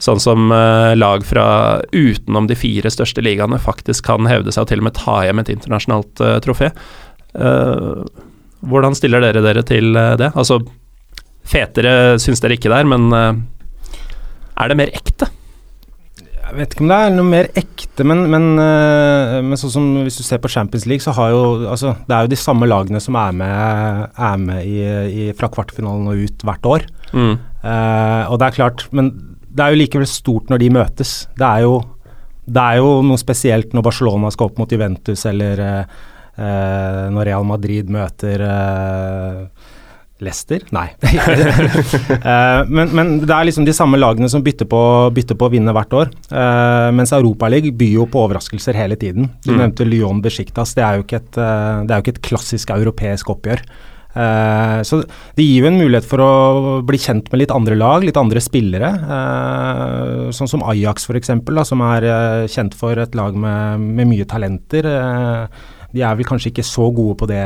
sånn 0.03 0.21
som 0.23 0.51
lag 0.99 1.25
fra 1.27 1.47
utenom 1.95 2.49
de 2.51 2.57
fire 2.59 2.91
største 2.91 3.23
ligaene 3.23 3.59
faktisk 3.63 4.07
kan 4.11 4.27
hevde 4.31 4.55
seg 4.55 4.67
og 4.67 4.71
til 4.71 4.83
og 4.83 4.87
med 4.89 4.97
ta 4.99 5.21
hjem 5.27 5.43
et 5.43 5.51
internasjonalt 5.55 6.23
trofé. 6.43 6.71
Hvordan 8.63 8.99
stiller 8.99 9.23
dere 9.23 9.43
dere 9.43 9.63
til 9.67 9.95
det? 9.95 10.31
Altså, 10.35 10.61
fetere 11.47 12.19
syns 12.23 12.43
dere 12.43 12.59
ikke 12.59 12.71
det 12.71 12.83
er, 12.83 12.91
men 12.91 13.11
er 13.15 14.71
det 14.71 14.79
mer 14.79 14.95
ekte? 14.95 15.31
Jeg 16.53 16.59
vet 16.59 16.75
ikke 16.75 16.85
om 16.85 16.91
det 16.91 16.97
er 17.01 17.15
noe 17.15 17.25
mer 17.25 17.47
ekte, 17.57 18.05
men, 18.05 18.27
men, 18.29 18.47
eh, 18.61 19.39
men 19.41 19.57
sånn 19.57 19.73
som 19.73 19.87
hvis 20.05 20.19
du 20.21 20.25
ser 20.27 20.41
på 20.43 20.51
Champions 20.53 20.85
League, 20.91 21.01
så 21.01 21.15
har 21.17 21.31
jo 21.33 21.43
altså, 21.65 21.95
Det 22.05 22.13
er 22.13 22.27
jo 22.27 22.33
de 22.35 22.39
samme 22.41 22.69
lagene 22.69 23.01
som 23.01 23.17
er 23.17 23.39
med, 23.41 24.11
er 24.13 24.43
med 24.43 24.69
i, 24.69 24.77
i, 24.85 25.25
fra 25.39 25.49
kvartfinalen 25.53 26.11
og 26.13 26.21
ut 26.21 26.45
hvert 26.45 26.69
år. 26.69 26.85
Mm. 27.17 27.35
Uh, 27.63 28.23
og 28.29 28.37
det 28.41 28.47
er 28.51 28.59
klart, 28.59 28.85
men 28.93 29.09
det 29.53 29.65
er 29.65 29.73
jo 29.73 29.81
likevel 29.81 30.09
stort 30.09 30.53
når 30.53 30.61
de 30.61 30.71
møtes. 30.77 31.13
Det 31.41 31.49
er 31.49 31.65
jo, 31.65 31.75
det 32.45 32.63
er 32.63 32.81
jo 32.81 32.95
noe 33.07 33.21
spesielt 33.21 33.73
når 33.73 33.87
Barcelona 33.89 34.33
skal 34.33 34.51
opp 34.51 34.61
mot 34.61 34.73
Juventus, 34.73 35.25
eller 35.29 35.61
eh, 35.69 37.05
når 37.13 37.29
Real 37.29 37.45
Madrid 37.47 37.93
møter 37.93 38.45
eh, 38.49 39.69
Leicester? 40.25 40.65
Nei. 40.75 40.89
Eh, 42.23 42.69
men, 42.71 42.91
men, 42.95 43.09
det 43.25 43.33
er 43.35 43.47
liksom 43.49 43.65
de 43.67 43.73
samme 43.75 43.99
lagene 43.99 44.29
som 44.31 44.43
bytter 44.45 44.69
på, 44.71 44.81
bytter 45.15 45.37
på 45.39 45.47
å 45.49 45.53
vinne 45.53 45.73
hvert 45.75 45.95
år. 45.97 46.11
Uh, 46.31 46.89
mens 46.95 47.13
Europaligaen 47.17 47.75
byr 47.79 47.97
jo 47.97 48.07
på 48.11 48.21
overraskelser 48.27 48.77
hele 48.79 48.97
tiden. 49.01 49.31
Du 49.43 49.53
mm. 49.53 49.59
nevnte 49.59 49.87
Lyon 49.89 50.21
Besiktas. 50.25 50.75
Det 50.77 50.85
er, 50.85 50.99
jo 50.99 51.07
ikke 51.07 51.19
et, 51.19 51.41
uh, 51.41 51.83
det 51.87 51.95
er 51.95 51.99
jo 51.99 52.05
ikke 52.05 52.15
et 52.15 52.23
klassisk 52.29 52.73
europeisk 52.75 53.33
oppgjør. 53.35 53.65
Uh, 54.13 54.85
så 54.85 54.99
det 55.39 55.45
gir 55.47 55.63
jo 55.65 55.69
en 55.71 55.79
mulighet 55.81 56.05
for 56.05 56.21
å 56.21 56.33
bli 56.85 56.99
kjent 57.01 57.31
med 57.33 57.41
litt 57.41 57.55
andre 57.55 57.79
lag, 57.79 58.05
litt 58.05 58.19
andre 58.21 58.43
spillere. 58.45 58.91
Uh, 59.09 60.33
sånn 60.37 60.51
som 60.51 60.65
Ajax 60.69 61.09
f.eks., 61.09 61.33
som 61.69 61.85
er 61.89 62.09
uh, 62.09 62.49
kjent 62.51 62.77
for 62.77 62.99
et 63.01 63.17
lag 63.19 63.37
med, 63.37 63.87
med 64.01 64.11
mye 64.13 64.29
talenter. 64.29 64.89
de 65.93 66.03
er 66.05 66.19
vel 66.19 66.29
kanskje 66.29 66.53
ikke 66.53 66.67
så 66.67 66.91
gode 66.93 67.17
på 67.23 67.31
det 67.31 67.45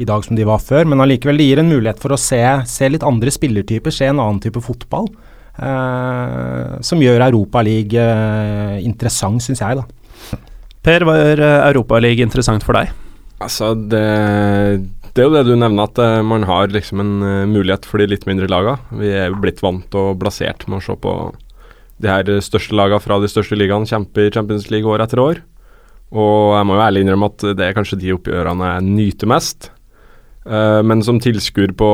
i 0.00 0.06
dag 0.08 0.24
som 0.26 0.36
de 0.36 0.46
var 0.48 0.62
før, 0.62 0.88
men 0.90 1.02
allikevel 1.04 1.38
det 1.38 1.46
gir 1.46 1.62
en 1.62 1.70
mulighet 1.70 2.00
for 2.02 2.14
å 2.14 2.20
se, 2.20 2.40
se 2.66 2.88
litt 2.90 3.06
andre 3.06 3.30
spillertyper, 3.30 3.94
se 3.94 4.08
en 4.10 4.18
annen 4.18 4.42
type 4.42 4.62
fotball. 4.64 5.08
som 6.82 6.98
gjør 6.98 7.22
Europaligaen 7.28 8.80
interessant, 8.82 9.38
syns 9.42 9.62
jeg, 9.62 9.78
da. 9.78 10.40
Per, 10.82 11.04
hva 11.06 11.14
gjør 11.14 11.44
Europaligaen 11.70 12.26
interessant 12.26 12.66
for 12.66 12.74
deg? 12.74 12.90
Altså, 13.38 13.70
det 13.78 14.02
det 15.14 15.22
er 15.22 15.28
jo 15.28 15.34
det 15.36 15.44
du 15.46 15.54
nevner, 15.54 15.86
at 15.86 15.98
uh, 16.02 16.24
man 16.26 16.42
har 16.48 16.72
liksom 16.74 16.98
en 16.98 17.12
uh, 17.22 17.46
mulighet 17.46 17.86
for 17.86 18.02
de 18.02 18.08
litt 18.10 18.24
mindre 18.26 18.48
lagene. 18.50 18.82
Vi 18.98 19.12
er 19.14 19.28
jo 19.28 19.38
blitt 19.44 19.62
vant 19.62 19.94
og 19.94 20.16
blasert 20.18 20.66
med 20.66 20.80
å 20.80 20.82
se 20.82 20.96
på 20.98 21.12
de 22.02 22.10
her 22.10 22.26
største 22.42 22.74
lagene 22.74 22.98
fra 22.98 23.20
de 23.22 23.30
største 23.30 23.54
ligaene 23.54 23.86
kjempe 23.86 24.26
i 24.26 24.32
Champions 24.34 24.66
League 24.74 24.90
år 24.90 25.04
etter 25.04 25.22
år. 25.22 25.38
Og 26.10 26.56
jeg 26.56 26.66
må 26.66 26.74
jo 26.74 26.82
ærlig 26.82 27.04
innrømme 27.04 27.30
at 27.30 27.46
det 27.54 27.68
er 27.68 27.76
kanskje 27.76 28.00
de 28.02 28.10
oppgjørene 28.16 28.72
jeg 28.72 28.88
nyter 28.88 29.30
mest. 29.30 29.70
Uh, 30.44 30.82
men 30.84 31.00
som 31.04 31.20
tilskuer 31.22 31.72
på 31.72 31.88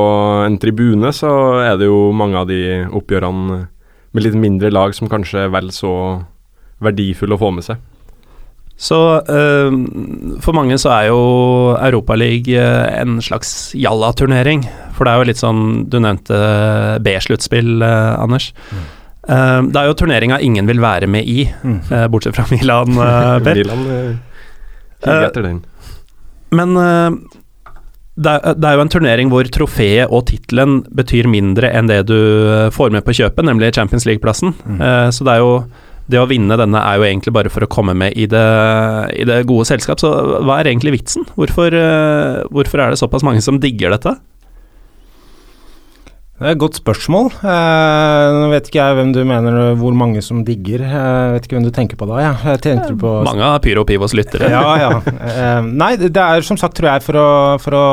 en 0.45 0.57
tribune, 0.59 1.13
så 1.15 1.31
er 1.63 1.77
det 1.79 1.87
jo 1.87 2.09
mange 2.11 2.39
av 2.41 2.49
de 2.51 2.83
oppgjørene 2.91 3.61
med 4.11 4.25
litt 4.25 4.35
mindre 4.35 4.71
lag 4.73 4.95
som 4.95 5.07
kanskje 5.11 5.45
er 5.45 5.53
vel 5.53 5.71
så 5.71 5.93
verdifulle 6.83 7.37
å 7.37 7.41
få 7.41 7.53
med 7.55 7.67
seg. 7.67 7.79
Så 8.81 8.97
øh, 9.29 9.73
for 10.41 10.57
mange 10.57 10.77
så 10.81 10.89
er 10.95 11.09
jo 11.11 11.19
Europaligaen 11.75 12.55
uh, 12.57 13.01
en 13.03 13.19
slags 13.21 13.75
jalla-turnering. 13.77 14.63
For 14.97 15.05
det 15.05 15.11
er 15.11 15.21
jo 15.21 15.27
litt 15.29 15.41
sånn 15.41 15.61
Du 15.91 15.99
nevnte 16.01 16.39
B-sluttspill, 17.05 17.75
eh, 17.85 18.13
Anders. 18.17 18.49
Mm. 18.71 18.87
Uh, 19.21 19.59
det 19.69 19.83
er 19.83 19.85
jo 19.91 19.97
turneringa 20.01 20.39
ingen 20.41 20.65
vil 20.65 20.81
være 20.81 21.05
med 21.05 21.29
i, 21.29 21.45
mm. 21.45 22.09
bortsett 22.09 22.33
fra 22.39 22.47
Milan, 22.49 22.97
Per. 23.45 23.61
Milan 23.61 23.85
uh, 23.85 25.13
etter 25.27 25.45
den. 25.45 25.61
Men 26.57 26.73
det 28.21 28.67
er, 28.67 28.75
jo 28.77 28.83
en 28.83 28.91
turnering 28.91 29.31
hvor 29.31 29.47
trofeet 29.49 30.11
og 30.13 30.27
tittelen 30.29 30.81
betyr 30.93 31.29
mindre 31.31 31.71
enn 31.73 31.89
det 31.89 32.03
du 32.09 32.17
får 32.75 32.93
med 32.93 33.05
på 33.07 33.15
kjøpet, 33.17 33.47
nemlig 33.47 33.73
Champions 33.75 34.05
League-plassen. 34.09 34.53
Mm. 34.65 34.83
så 35.15 35.25
det 35.27 35.33
er 35.33 35.41
jo 35.41 35.55
det 36.11 36.19
å 36.19 36.27
vinne 36.29 36.57
denne 36.59 36.81
er 36.81 36.99
jo 36.99 37.07
egentlig 37.07 37.33
bare 37.35 37.51
for 37.53 37.65
å 37.65 37.69
komme 37.71 37.95
med 37.97 38.17
i 38.19 38.27
det, 38.29 38.47
i 39.15 39.25
det 39.27 39.41
gode 39.49 39.67
selskap. 39.69 40.01
Så 40.01 40.11
hva 40.41 40.59
er 40.59 40.71
egentlig 40.71 40.97
vitsen? 40.97 41.27
Hvorfor, 41.37 41.71
uh, 41.71 42.41
hvorfor, 42.51 42.83
er 42.83 42.93
det 42.93 43.01
såpass 43.01 43.25
mange 43.27 43.43
som 43.45 43.61
digger 43.63 43.93
dette? 43.95 44.17
Det 46.41 46.49
er 46.49 46.55
et 46.55 46.61
godt 46.63 46.79
spørsmål. 46.79 47.27
Uh, 47.43 48.27
nå 48.33 48.47
vet 48.49 48.67
ikke 48.71 48.81
jeg 48.81 48.97
hvem 48.97 49.11
du 49.13 49.21
mener 49.29 49.75
hvor 49.77 49.93
mange 49.93 50.23
som 50.25 50.41
digger. 50.45 50.81
Eh, 50.81 50.93
jeg 50.97 51.33
vet 51.35 51.45
ikke 51.45 51.57
hvem 51.59 51.67
du 51.67 51.73
tenker 51.75 51.99
på 51.99 52.07
da. 52.09 52.17
Ja. 52.23 52.31
Jeg 52.49 52.97
på 52.97 53.11
mange 53.27 53.45
av 53.45 53.59
Pyro 53.61 53.85
Pivos 53.85 54.15
lyttere. 54.17 54.49
ja, 54.49 54.63
ja. 54.81 54.93
Eh, 55.31 55.67
nei, 55.69 55.93
det 56.01 56.17
er 56.17 56.41
som 56.45 56.57
sagt, 56.57 56.79
tror 56.79 56.95
jeg, 56.95 57.05
for 57.05 57.19
å, 57.21 57.27
for 57.61 57.77
å 57.77 57.85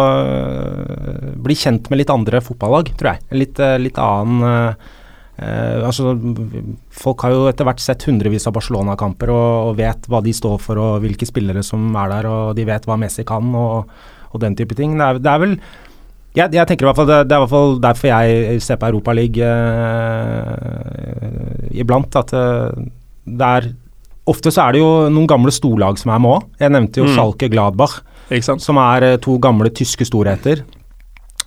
bli 1.45 1.59
kjent 1.61 1.91
med 1.93 2.01
litt 2.01 2.15
andre 2.15 2.41
fotballag, 2.45 2.95
tror 2.97 3.13
jeg. 3.15 3.27
Litt, 3.45 3.61
litt 3.85 4.01
annen 4.01 4.73
Eh, 5.39 5.85
altså, 5.87 6.17
folk 6.91 7.23
har 7.23 7.31
jo 7.31 7.45
etter 7.47 7.67
hvert 7.69 7.83
sett 7.83 8.03
hundrevis 8.09 8.49
av 8.51 8.57
Barcelona-kamper 8.57 9.31
og, 9.31 9.51
og, 9.69 9.77
vet 9.79 10.09
hva 10.11 10.19
de 10.25 10.33
står 10.35 10.57
for 10.63 10.81
og 10.83 11.05
hvilke 11.05 11.29
spillere 11.29 11.63
som 11.63 11.93
er 11.95 12.11
der, 12.11 12.27
og 12.27 12.57
de 12.59 12.65
vet 12.67 12.89
hva 12.89 12.97
Messi 12.99 13.23
kan 13.27 13.53
og, 13.55 13.93
og 14.33 14.43
den 14.43 14.59
type 14.59 14.75
ting. 14.79 14.97
Det 14.99 15.07
er, 15.07 15.21
det 15.23 15.31
er 15.31 15.45
vel 15.45 15.55
jeg, 16.39 16.55
jeg, 16.55 16.67
tenker 16.69 16.87
i 16.87 16.89
hvert 16.89 17.01
fall 17.01 17.11
det, 17.11 17.19
det, 17.27 17.35
er 17.35 17.41
i 17.41 17.45
hvert 17.45 17.55
fall 17.57 17.75
derfor 17.83 18.11
jeg 18.13 18.63
ser 18.65 18.79
på 18.81 18.89
Europaligaen 18.93 19.75
eh, 21.19 21.79
iblant. 21.83 22.19
At 22.21 22.33
eh, 22.37 22.89
det 23.29 23.53
er 23.59 23.71
Ofte 24.29 24.51
så 24.53 24.67
er 24.67 24.77
det 24.77 24.83
jo 24.83 24.89
noen 25.09 25.29
gamle 25.29 25.53
storlag 25.55 25.97
som 26.01 26.11
er 26.13 26.19
med 26.21 26.35
òg. 26.35 26.49
Jeg 26.61 26.73
nevnte 26.75 27.01
jo 27.01 27.07
mm. 27.07 27.13
Schalke 27.15 27.49
Gladbach, 27.49 27.95
som 28.61 28.81
er 28.83 29.07
eh, 29.07 29.21
to 29.25 29.39
gamle 29.41 29.71
tyske 29.73 30.05
storheter. 30.05 30.67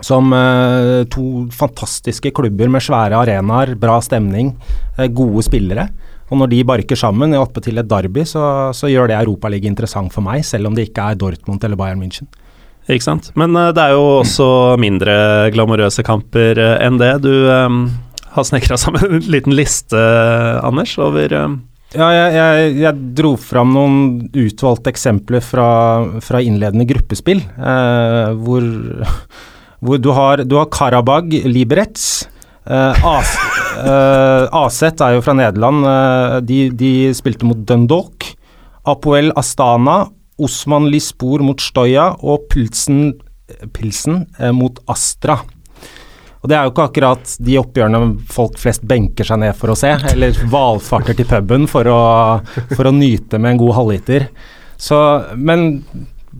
Som 0.01 0.33
eh, 0.33 1.03
to 1.13 1.45
fantastiske 1.53 2.31
klubber 2.33 2.71
med 2.73 2.81
svære 2.81 3.19
arenaer, 3.19 3.75
bra 3.77 3.99
stemning, 4.01 4.55
eh, 4.97 5.11
gode 5.13 5.45
spillere. 5.45 5.91
Og 6.31 6.39
når 6.39 6.53
de 6.55 6.63
barker 6.65 6.97
sammen, 6.97 7.35
oppe 7.35 7.59
attpåtil 7.59 7.83
et 7.83 7.91
derby, 7.91 8.23
så, 8.25 8.71
så 8.73 8.89
gjør 8.89 9.11
det 9.11 9.19
Europaligaen 9.19 9.75
interessant 9.75 10.13
for 10.15 10.25
meg, 10.25 10.45
selv 10.47 10.71
om 10.71 10.77
det 10.77 10.87
ikke 10.89 11.11
er 11.11 11.19
Dortmund 11.21 11.61
eller 11.67 11.77
Bayern 11.77 12.01
München. 12.01 12.31
Ikke 12.89 13.05
sant. 13.05 13.31
Men 13.37 13.53
uh, 13.57 13.69
det 13.75 13.83
er 13.83 13.97
jo 13.97 14.05
også 14.21 14.47
mindre 14.81 15.13
glamorøse 15.53 16.05
kamper 16.07 16.59
enn 16.81 16.97
det. 17.01 17.17
Du 17.25 17.33
um, 17.49 17.83
har 18.33 18.47
snekra 18.47 18.79
sammen 18.79 19.19
en 19.19 19.27
liten 19.29 19.57
liste, 19.57 19.99
Anders, 20.63 20.97
over 21.01 21.37
um 21.41 21.61
ja, 21.91 22.07
jeg, 22.15 22.35
jeg, 22.37 22.67
jeg, 22.85 23.07
dro 23.19 23.33
fram 23.35 23.73
noen 23.75 23.95
utvalgte 24.31 24.93
eksempler 24.93 25.43
fra, 25.43 25.71
fra 26.23 26.39
innledende 26.39 26.85
gruppespill, 26.87 27.41
eh, 27.43 28.29
hvor 28.39 28.63
hvor 29.81 29.97
du 29.97 30.11
har, 30.13 30.43
du 30.45 30.55
har 30.59 30.69
Karabag 30.71 31.33
Liberets. 31.49 32.29
Eh, 32.69 33.05
AZ, 33.11 33.31
eh, 33.81 34.43
AZ 34.53 34.81
er 34.85 35.15
jo 35.15 35.23
fra 35.25 35.33
Nederland. 35.33 35.87
De, 36.45 36.59
de, 36.77 36.91
spilte 37.17 37.49
mot 37.49 37.57
Dundalk. 37.65 38.29
Apoel 38.85 39.33
Astana, 39.37 40.03
Osman 40.41 40.89
Lispor 40.91 41.43
mot 41.45 41.61
Stoya 41.61 42.11
og 42.21 42.47
Pilsen, 42.51 43.11
Pilsen 43.75 44.25
eh, 44.39 44.53
mot 44.55 44.79
Astra. 44.91 45.39
Og 46.41 46.49
Det 46.49 46.57
er 46.57 46.65
jo 46.65 46.71
ikke 46.73 46.87
akkurat 46.89 47.33
de 47.45 47.57
oppgjørene 47.61 47.99
folk 48.33 48.57
flest 48.57 48.85
benker 48.89 49.27
seg 49.27 49.43
ned 49.43 49.53
for 49.57 49.73
å 49.73 49.77
se, 49.77 49.91
eller 50.09 50.39
valfarter 50.49 51.17
til 51.17 51.29
puben 51.29 51.67
for 51.69 51.85
å, 51.85 52.01
for 52.73 52.89
å 52.89 52.95
nyte 52.95 53.37
med 53.37 53.53
en 53.53 53.61
god 53.61 53.77
halvliter. 53.77 54.25
Så, 54.81 54.97
men 55.37 55.83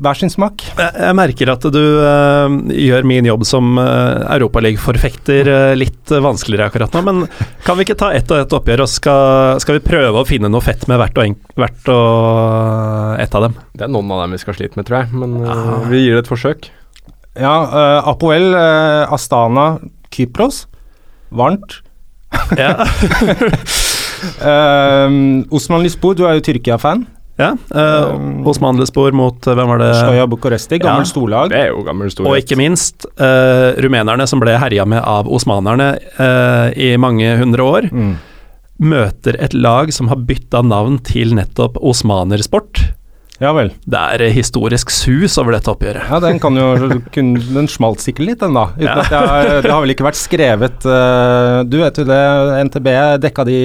hver 0.02 0.18
sin 0.18 0.32
smak. 0.34 0.64
Jeg, 0.78 0.90
jeg 0.98 1.18
merker 1.18 1.52
at 1.54 1.66
du 1.74 1.82
uh, 2.02 2.50
gjør 2.74 3.06
min 3.08 3.28
jobb 3.28 3.46
som 3.48 3.78
uh, 3.78 4.26
europaligaforfekter 4.34 5.50
uh, 5.52 5.74
litt 5.78 6.12
vanskeligere 6.12 6.72
akkurat 6.72 6.98
nå, 6.98 7.04
men 7.06 7.22
kan 7.66 7.78
vi 7.78 7.86
ikke 7.86 8.00
ta 8.00 8.12
ett 8.18 8.32
og 8.34 8.42
ett 8.42 8.56
oppgjør, 8.58 8.84
og 8.86 8.90
skal, 8.92 9.62
skal, 9.62 9.78
vi 9.78 9.86
prøve 9.86 10.24
å 10.24 10.28
finne 10.28 10.50
noe 10.52 10.66
fett 10.66 10.88
med 10.90 10.98
hvert 11.02 11.22
og, 11.22 11.28
en, 11.28 11.38
hvert 11.62 11.94
og 11.94 13.22
ett 13.22 13.38
av 13.38 13.48
dem? 13.48 13.58
Det 13.78 13.86
er 13.86 13.94
noen 13.94 14.12
av 14.16 14.24
dem 14.24 14.36
vi 14.36 14.42
skal 14.42 14.58
slite 14.58 14.80
med, 14.80 14.90
tror 14.90 15.04
jeg, 15.04 15.22
men 15.22 15.38
uh, 15.46 15.88
vi 15.92 16.04
gir 16.04 16.18
det 16.18 16.26
et 16.26 16.34
forsøk. 16.34 16.72
Ja, 17.40 17.54
Apoel, 18.12 18.50
Astana, 19.08 19.78
Kypros. 20.12 20.66
Varmt. 21.32 21.78
Ja. 22.60 22.84
Osman 25.56 25.86
Lisbo, 25.86 26.12
du 26.12 26.26
er 26.28 26.36
jo 26.36 26.44
Tyrkia-fan. 26.50 27.06
Ja, 27.40 27.54
uh, 27.76 28.16
um, 28.16 28.48
Osman 28.48 28.78
mot 29.16 29.48
uh, 29.48 29.54
hvem 29.56 29.70
var 29.72 29.80
det? 29.82 29.92
Stoja 29.96 30.28
Bucuresti, 30.30 30.80
gammel 30.82 31.06
ja. 31.06 31.12
storlag. 31.12 31.54
Det 31.54 31.62
er 31.62 31.72
jo 31.72 31.84
gammel 31.88 32.12
storlag. 32.12 32.34
Og 32.34 32.44
ikke 32.44 32.60
minst 32.60 33.08
uh, 33.22 33.72
rumenerne 33.82 34.28
som 34.30 34.42
ble 34.44 34.58
herja 34.62 34.86
med 34.86 35.02
av 35.02 35.30
osmanerne 35.32 35.94
uh, 36.20 36.70
i 36.76 36.94
mange 37.02 37.34
hundre 37.40 37.66
år, 37.66 37.90
mm. 37.92 38.14
møter 38.84 39.40
et 39.42 39.56
lag 39.58 39.94
som 39.96 40.12
har 40.12 40.22
bytta 40.28 40.64
navn 40.68 41.00
til 41.08 41.36
nettopp 41.38 41.80
osmanersport. 41.80 42.84
Ja 43.42 43.52
vel. 43.58 43.72
Det 43.90 43.98
er 43.98 44.30
historisk 44.36 44.92
sus 44.94 45.34
over 45.42 45.56
dette 45.56 45.72
oppgjøret. 45.72 46.06
Ja, 46.12 46.20
den 46.22 46.38
kan 46.42 46.58
jo 46.58 46.68
kun, 47.16 47.34
Den 47.42 47.70
smalt 47.72 48.04
sikkert 48.04 48.28
litt, 48.28 48.40
den 48.44 48.54
da. 48.54 48.68
Uten 48.76 48.86
ja. 48.86 48.98
at 49.02 49.16
jeg, 49.16 49.64
det 49.66 49.72
har 49.74 49.82
vel 49.82 49.94
ikke 49.96 50.06
vært 50.06 50.20
skrevet 50.20 50.86
uh, 50.86 51.62
Du 51.66 51.80
vet 51.82 51.98
jo 51.98 52.06
det, 52.06 52.20
NTB 52.70 52.90
dekka 53.24 53.46
de 53.50 53.58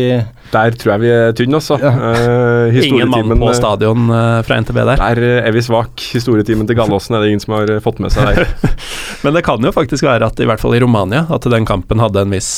Der 0.55 0.79
tror 0.81 0.95
jeg 0.95 1.05
vi 1.05 1.13
er 1.13 1.37
tynne, 1.37 1.61
altså. 1.61 1.77
Ja. 1.83 1.93
Uh, 1.93 2.81
ingen 2.81 3.13
mann 3.13 3.37
på 3.37 3.51
eh, 3.53 3.59
stadion 3.59 4.09
uh, 4.09 4.41
fra 4.47 4.61
NTB 4.65 4.81
der. 4.81 5.03
Der 5.03 5.23
er 5.43 5.53
vi 5.53 5.65
svak. 5.69 6.01
Historietimen 6.17 6.69
til 6.69 6.81
Gallåsen 6.81 7.19
er 7.19 7.27
det 7.27 7.35
ingen 7.35 7.45
som 7.45 7.59
har 7.59 7.77
fått 7.85 8.01
med 8.01 8.17
seg 8.17 8.33
der. 8.33 8.49
Men 9.27 9.37
det 9.37 9.45
kan 9.45 9.61
jo 9.61 9.75
faktisk 9.77 10.09
være 10.09 10.31
at 10.33 10.41
i 10.41 10.49
hvert 10.49 10.63
fall 10.63 10.77
i 10.79 10.81
Romania, 10.81 11.27
at 11.33 11.45
den 11.53 11.69
kampen 11.69 12.01
hadde 12.01 12.25
en 12.25 12.33
viss 12.33 12.51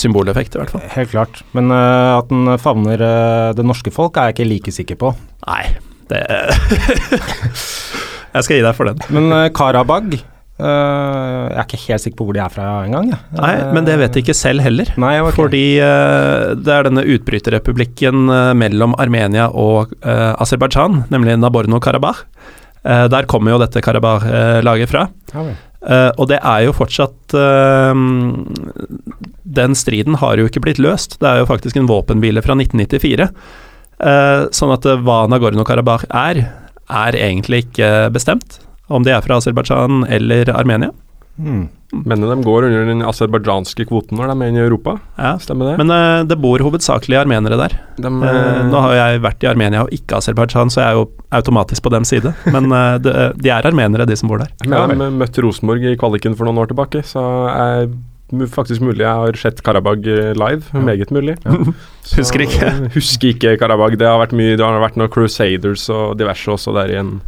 symboleffekt, 0.00 0.56
i 0.56 0.62
hvert 0.62 0.72
fall. 0.72 0.84
Helt 0.96 1.12
klart. 1.12 1.44
Men 1.56 1.72
at 1.74 2.30
den 2.32 2.56
favner 2.62 3.08
det 3.56 3.66
norske 3.66 3.92
folk, 3.92 4.16
er 4.16 4.30
jeg 4.30 4.38
ikke 4.38 4.52
like 4.54 4.80
sikker 4.80 5.02
på. 5.02 5.16
Nei. 5.48 5.64
Det 6.12 6.22
Jeg 8.32 8.46
skal 8.46 8.56
gi 8.56 8.64
deg 8.64 8.76
for 8.76 8.88
den. 8.88 9.00
Men 9.12 9.26
uh, 9.28 9.50
Karabag 9.52 10.14
uh, 10.16 10.62
Jeg 10.62 11.58
er 11.58 11.66
ikke 11.66 11.80
helt 11.82 12.04
sikker 12.04 12.18
på 12.20 12.26
hvor 12.28 12.36
de 12.36 12.42
er 12.44 12.52
fra 12.52 12.68
engang. 12.86 13.10
Ja. 13.12 13.18
Nei, 13.36 13.52
men 13.76 13.88
det 13.88 13.98
vet 14.00 14.16
de 14.16 14.22
ikke 14.24 14.36
selv 14.36 14.64
heller. 14.64 14.88
Nei, 15.00 15.14
okay. 15.20 15.36
Fordi 15.36 15.66
uh, 15.84 16.52
det 16.56 16.72
er 16.72 16.88
denne 16.88 17.04
utbryterrepublikken 17.16 18.16
mellom 18.56 18.96
Armenia 19.02 19.50
og 19.50 19.92
uh, 20.00 20.32
Aserbajdsjan, 20.40 21.04
nemlig 21.12 21.36
Naborno-Karabakh. 21.42 22.24
der 22.82 23.28
kommer 23.30 23.52
jo 23.52 23.60
dette 23.62 23.82
Karabakh-laget 23.84 24.90
fra. 24.90 25.04
Okay. 25.30 25.54
Eh, 25.82 26.10
og 26.14 26.28
det 26.30 26.38
er 26.38 26.62
jo 26.62 26.74
fortsatt 26.76 27.34
eh, 27.34 28.02
Den 29.58 29.74
striden 29.74 30.14
har 30.22 30.38
jo 30.38 30.46
ikke 30.46 30.62
blitt 30.62 30.80
løst. 30.82 31.18
Det 31.20 31.28
er 31.28 31.42
jo 31.42 31.50
faktisk 31.50 31.78
en 31.78 31.90
våpenhvile 31.90 32.42
fra 32.44 32.56
1994. 32.58 33.30
Eh, 34.02 34.48
sånn 34.54 34.74
at 34.74 34.86
eh, 34.88 34.98
hva 34.98 35.22
Nagorno-Karabakh 35.30 36.08
er, 36.10 36.42
er 36.90 37.18
egentlig 37.18 37.66
ikke 37.68 38.10
bestemt. 38.14 38.58
Om 38.92 39.06
det 39.06 39.14
er 39.14 39.22
fra 39.24 39.38
Aserbajdsjan 39.38 40.02
eller 40.10 40.50
Armenia. 40.52 40.90
Mm. 41.38 41.68
Men 41.92 42.20
de 42.24 42.34
går 42.44 42.66
under 42.68 42.86
den 42.88 43.02
aserbajdsjanske 43.04 43.84
kvoten 43.88 44.16
når 44.18 44.30
de 44.30 44.34
er 44.44 44.50
inne 44.52 44.60
i 44.60 44.64
Europa. 44.64 44.94
Ja. 45.16 45.34
Stemmer 45.40 45.70
det? 45.70 45.74
Men 45.80 45.92
uh, 45.92 46.24
det 46.28 46.38
bor 46.40 46.60
hovedsakelig 46.64 47.18
armenere 47.20 47.56
der. 47.60 47.74
de, 48.00 48.08
uh, 48.08 48.62
nå 48.68 48.80
har 48.84 48.92
jo 48.94 48.98
jeg 49.00 49.22
vært 49.26 49.44
i 49.44 49.50
Armenia 49.50 49.84
og 49.84 49.92
ikke 49.96 50.18
Aserbajdsjan, 50.20 50.72
så 50.72 50.80
jeg 50.82 50.88
er 50.90 51.00
jo 51.00 51.06
automatisk 51.36 51.84
på 51.84 51.92
dem 51.92 52.06
side. 52.08 52.32
Men 52.52 52.68
uh, 52.72 52.96
de, 53.00 53.12
de 53.40 53.52
er 53.52 53.68
armenere, 53.68 54.08
de 54.08 54.16
som 54.16 54.32
bor 54.32 54.40
der. 54.40 54.52
Ja, 54.64 54.86
de 54.88 55.10
møtte 55.20 55.44
Rosenborg 55.44 55.84
i 55.92 55.96
kvaliken 56.00 56.36
for 56.38 56.48
noen 56.48 56.60
år 56.64 56.72
tilbake, 56.72 57.04
så 57.06 57.22
mu- 57.22 58.00
faktisk 58.52 58.84
mulig 58.84 59.04
jeg 59.04 59.20
har 59.22 59.38
sett 59.40 59.62
Karabag 59.64 60.06
live. 60.38 60.64
Ja. 60.72 60.84
Meget 60.84 61.12
mulig. 61.14 61.36
Ja. 61.44 61.58
Husker 62.18 62.44
ikke. 62.46 62.72
Husker 62.96 63.32
ikke 63.34 63.56
Karabag. 63.60 63.98
Det 64.00 64.08
har 64.08 64.20
vært 64.22 64.36
mye 64.36 64.56
Det 64.56 64.64
har 64.64 64.80
vært 64.82 64.98
noen 65.00 65.12
Crusaders 65.12 65.88
og 65.92 66.16
diverse 66.20 66.50
også 66.50 66.74
der 66.76 66.94
i 66.94 67.00
en 67.02 67.18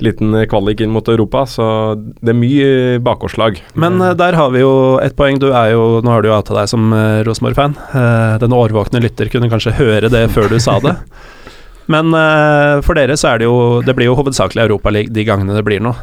liten 0.00 0.34
eh, 0.34 0.46
kvalik 0.48 0.80
inn 0.80 0.92
mot 0.94 1.08
Europa, 1.12 1.44
så 1.48 1.64
det 1.96 2.32
er 2.32 2.38
mye 2.38 3.00
bakgårdslag. 3.04 3.60
Men 3.80 4.00
eh, 4.00 4.14
der 4.18 4.38
har 4.38 4.52
vi 4.54 4.62
jo 4.62 4.72
et 5.02 5.16
poeng. 5.18 5.40
Du 5.40 5.50
er 5.50 5.74
jo, 5.74 6.00
nå 6.04 6.12
har 6.14 6.24
du 6.24 6.30
jo 6.30 6.36
avtalt 6.38 6.62
deg 6.62 6.70
som 6.72 6.88
Rosenborg-fan. 7.26 7.76
Eh, 7.92 8.38
den 8.42 8.56
årvåkne 8.56 9.02
lytter 9.04 9.28
kunne 9.32 9.50
kanskje 9.52 9.76
høre 9.76 10.12
det 10.12 10.26
før 10.34 10.48
du 10.50 10.56
sa 10.62 10.78
det. 10.84 10.96
Men 11.90 12.14
eh, 12.14 12.78
for 12.86 12.98
dere 12.98 13.16
så 13.18 13.32
er 13.32 13.40
det 13.40 13.48
jo 13.48 13.80
Det 13.82 13.96
blir 13.98 14.10
jo 14.10 14.16
hovedsakelig 14.18 14.68
Europaliga 14.68 15.10
de 15.10 15.26
gangene 15.26 15.56
det 15.56 15.66
blir 15.66 15.82
noe. 15.82 15.98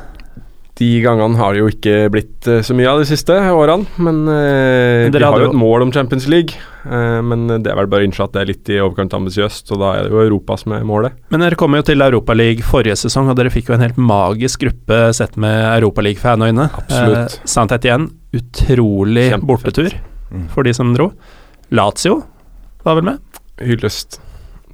De 0.77 0.88
gangene 1.01 1.39
har 1.39 1.55
det 1.55 1.62
jo 1.63 1.69
ikke 1.72 1.93
blitt 2.13 2.48
eh, 2.48 2.60
så 2.62 2.75
mye 2.77 2.86
av 2.91 3.00
de 3.01 3.05
siste 3.10 3.34
årene, 3.34 3.88
men 3.98 4.19
eh, 4.29 5.07
Men 5.07 5.15
de 5.15 5.22
har 5.25 5.39
jo 5.41 5.48
et 5.50 5.55
mål 5.57 5.88
om 5.88 5.91
Champions 5.96 6.27
League. 6.29 6.53
eh, 6.86 7.22
men 7.25 7.48
det 7.50 7.72
er 7.72 7.79
vel 7.79 7.88
bare 7.89 8.05
å 8.05 8.07
innse 8.07 8.22
at 8.24 8.36
det 8.36 8.41
er 8.43 8.51
litt 8.51 8.69
i 8.69 8.77
overkant 8.84 9.15
ambisiøst, 9.17 9.72
og 9.74 9.79
da 9.81 9.89
er 9.98 10.03
det 10.05 10.12
jo 10.13 10.22
Europa 10.22 10.57
som 10.62 10.75
er 10.77 10.86
målet. 10.86 11.15
Men 11.34 11.41
dere 11.41 11.57
kom 11.57 11.74
jo 11.74 11.81
til 11.88 12.05
Europaligaen 12.05 12.62
forrige 12.67 12.96
sesong, 13.01 13.31
og 13.34 13.39
dere 13.39 13.50
fikk 13.50 13.72
jo 13.72 13.77
en 13.79 13.86
helt 13.88 13.98
magisk 13.98 14.62
gruppe 14.67 15.00
sett 15.17 15.34
med 15.41 15.57
Europaliga-fanøyne. 15.79 16.69
Absolutt. 16.84 17.39
Eh, 17.41 17.50
Sant 17.57 17.74
igjen, 17.81 18.12
utrolig 18.38 19.31
Kjempefett. 19.31 19.48
bortetur 19.50 19.98
Mm. 20.29 20.48
for 20.51 20.63
de 20.63 20.74
som 20.74 20.93
dro. 20.93 21.12
Lazio 21.72 22.22
var 22.84 22.96
vel 23.00 23.03
med? 23.03 23.19
Hyllest. 23.63 24.19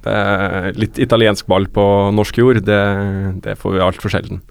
Det 0.04 0.12
er 0.12 0.72
litt 0.76 0.98
italiensk 0.98 1.46
ball 1.48 1.64
på 1.72 1.84
norsk 2.12 2.36
jord, 2.42 2.58
det, 2.66 2.80
det 3.40 3.54
får 3.56 3.72
vi 3.76 3.80
altfor 3.80 4.10
sjelden. 4.12 4.42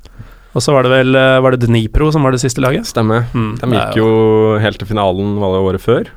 Og 0.53 0.61
så 0.61 0.73
var 0.75 0.85
det 0.85 0.91
vel 0.93 1.15
eh, 1.17 1.39
Var 1.41 1.55
det 1.57 1.65
Dnipro 1.67 2.11
som 2.13 2.21
var 2.25 2.31
det 2.35 2.41
siste 2.43 2.61
laget? 2.61 2.85
Stemmer. 2.85 3.25
Mm, 3.33 3.55
De 3.61 3.71
gikk 3.73 3.95
jo 4.01 4.09
helt 4.61 4.77
til 4.77 4.87
finalen 4.91 5.39
var 5.41 5.55
det 5.55 5.63
året 5.65 5.81
før. 5.81 6.11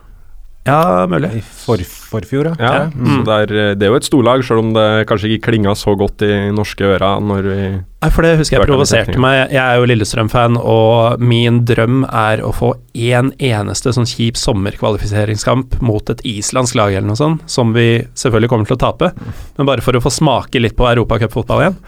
Ja, 0.66 1.06
mulig. 1.06 1.28
I 1.38 1.40
for, 1.46 1.78
forfjor, 2.10 2.48
ja. 2.58 2.70
Ja, 2.74 2.78
Mm. 2.90 3.20
det 3.24 3.34
er, 3.34 3.74
det 3.78 3.86
er 3.86 3.92
jo 3.92 3.98
et 4.00 4.06
storlag, 4.08 4.42
selv 4.42 4.64
om 4.64 4.72
det 4.74 5.06
kanskje 5.06 5.28
ikke 5.36 5.52
klinga 5.52 5.76
så 5.78 5.94
godt 5.96 6.24
i 6.26 6.50
norske 6.50 6.82
ører 6.82 7.20
når 7.22 7.46
vi 7.46 7.58
Nei, 8.02 8.10
for 8.10 8.26
det 8.26 8.32
husker 8.40 8.58
jeg 8.58 8.66
provoserte 8.66 9.14
meg. 9.22 9.52
Jeg 9.54 9.62
er 9.62 9.78
jo 9.78 9.86
Lillestrøm-fan, 9.86 10.58
og 10.58 11.22
min 11.22 11.60
drøm 11.70 12.02
er 12.10 12.42
å 12.42 12.50
få 12.52 12.72
én 12.98 13.30
eneste 13.38 13.94
sånn 13.94 14.10
kjip 14.10 14.34
sommerkvalifiseringskamp 14.42 15.78
mot 15.86 16.10
et 16.10 16.20
islandsk 16.26 16.74
lag 16.78 16.94
eller 16.94 17.08
noe 17.12 17.18
sånt, 17.20 17.46
som 17.50 17.70
vi 17.76 18.02
selvfølgelig 18.18 18.50
kommer 18.50 18.66
til 18.66 18.76
å 18.78 18.82
tape, 18.88 19.12
men 19.56 19.70
bare 19.70 19.84
for 19.86 19.94
å 19.94 20.02
få 20.02 20.10
smake 20.12 20.60
litt 20.62 20.76
på 20.78 20.88
europacupfotball 20.90 21.62
igjen. 21.62 21.78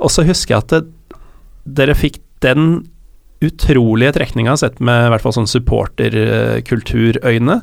Og 0.00 0.10
så 0.14 0.22
husker 0.24 0.54
jeg 0.54 0.62
at 0.64 0.68
det, 0.76 0.82
dere 1.66 1.94
fikk 1.98 2.20
den 2.44 2.84
utrolige 3.44 4.12
trekninga 4.18 4.56
sett 4.60 4.80
med 4.84 5.06
i 5.06 5.10
hvert 5.12 5.22
fall 5.24 5.32
sånn 5.32 5.48
supporterkulturøyne. 5.48 7.56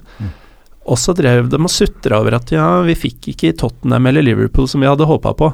Og 0.87 0.97
så 0.97 1.11
drev 1.17 1.49
de 1.51 1.57
og 1.59 1.69
sutra 1.69 2.19
over 2.21 2.33
at 2.39 2.51
ja, 2.55 2.67
vi 2.87 2.95
fikk 2.95 3.27
ikke 3.33 3.51
Tottenham 3.59 4.05
eller 4.07 4.23
Liverpool 4.23 4.67
som 4.71 4.81
vi 4.81 4.87
hadde 4.89 5.05
håpa 5.09 5.33
på. 5.37 5.51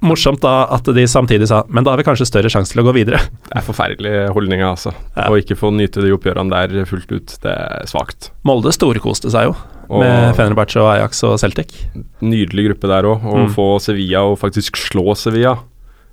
Morsomt 0.00 0.40
da 0.40 0.62
at 0.72 0.86
de 0.96 1.02
samtidig 1.10 1.44
sa 1.50 1.58
men 1.68 1.84
da 1.84 1.90
har 1.92 1.98
vi 2.00 2.06
kanskje 2.06 2.24
større 2.30 2.48
sjanse 2.48 2.72
til 2.72 2.80
å 2.80 2.86
gå 2.86 2.94
videre. 2.96 3.18
Det 3.50 3.58
er 3.58 3.66
forferdelige 3.66 4.30
holdninger, 4.32 4.64
altså. 4.70 4.94
Ja. 5.12 5.26
Å 5.28 5.36
ikke 5.36 5.58
få 5.60 5.68
nyte 5.76 6.00
de 6.00 6.14
oppgjørene 6.16 6.48
der 6.70 6.88
fullt 6.88 7.10
ut, 7.12 7.34
det 7.44 7.52
er 7.52 7.84
svakt. 7.90 8.30
Molde 8.48 8.72
storkoste 8.72 9.28
seg 9.34 9.50
jo 9.50 9.54
Og 9.90 10.00
med 10.00 10.32
Fenerbahçe 10.38 10.80
og 10.80 10.88
Ajax 10.94 11.20
og 11.28 11.36
Celtic. 11.42 11.74
nydelig 12.22 12.70
gruppe 12.70 12.88
der 12.88 13.04
òg. 13.10 13.18
Å 13.28 13.36
Mm. 13.44 13.50
få 13.52 13.66
Sevilla 13.82 14.22
og 14.24 14.38
faktisk 14.40 14.72
slå 14.78 15.12
Sevilla 15.18 15.58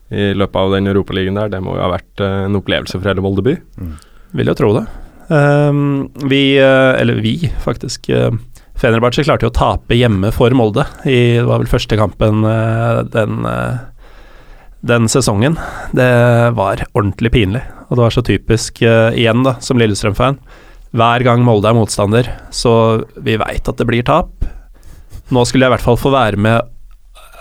i 0.09 0.29
løpet 0.37 0.59
av 0.61 0.75
den 0.75 0.87
europaligaen 0.87 1.39
der, 1.39 1.51
det 1.51 1.63
må 1.63 1.75
jo 1.75 1.83
ha 1.83 1.91
vært 1.91 2.23
eh, 2.23 2.45
en 2.47 2.59
opplevelse 2.59 2.99
for 2.99 3.09
hele 3.09 3.23
Molde 3.25 3.43
by. 3.43 3.57
Vil 4.37 4.51
jo 4.51 4.55
tro 4.57 4.71
det. 4.77 4.85
Um, 5.27 6.07
vi, 6.31 6.55
eh, 6.55 6.93
eller 7.01 7.19
vi 7.19 7.49
faktisk 7.65 8.07
uh, 8.15 8.31
Fenerbahçe 8.77 9.25
klarte 9.25 9.47
jo 9.47 9.51
å 9.51 9.57
tape 9.57 9.97
hjemme 9.97 10.29
for 10.35 10.53
Molde 10.55 10.85
i 11.09 11.39
Det 11.39 11.47
var 11.47 11.63
vel 11.63 11.71
første 11.71 11.97
kampen 11.97 12.45
eh, 12.45 12.99
den, 13.09 13.41
eh, 13.49 13.79
den 14.85 15.09
sesongen. 15.09 15.57
Det 15.97 16.11
var 16.57 16.85
ordentlig 16.93 17.33
pinlig, 17.33 17.63
og 17.89 17.97
det 17.97 18.05
var 18.05 18.13
så 18.13 18.23
typisk 18.25 18.83
uh, 18.85 19.09
igjen, 19.17 19.41
da, 19.47 19.55
som 19.63 19.81
Lillestrøm-fan. 19.81 20.37
Hver 20.97 21.25
gang 21.25 21.41
Molde 21.45 21.71
er 21.71 21.77
motstander, 21.77 22.29
så 22.53 23.03
vi 23.17 23.39
veit 23.41 23.67
at 23.67 23.81
det 23.81 23.87
blir 23.89 24.05
tap. 24.05 24.45
Nå 25.33 25.43
skulle 25.43 25.65
jeg 25.65 25.73
i 25.73 25.75
hvert 25.75 25.83
fall 25.83 25.97
få 25.99 26.13
være 26.13 26.39
med 26.39 26.61
eh, 26.61 26.76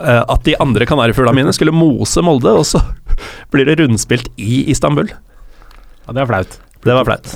at 0.00 0.42
de 0.44 0.54
andre 0.60 0.84
kanarifuglene 0.88 1.38
mine 1.42 1.52
skulle 1.56 1.72
mose 1.72 2.20
Molde, 2.24 2.52
og 2.52 2.66
så 2.68 2.82
blir 3.52 3.64
det 3.68 3.78
rundspilt 3.80 4.28
i 4.36 4.64
Istanbul. 4.72 5.08
Ja, 5.08 6.12
det 6.12 6.22
er 6.24 6.28
flaut. 6.30 6.58
Det 6.86 6.94
var 6.94 7.06
flaut. 7.08 7.32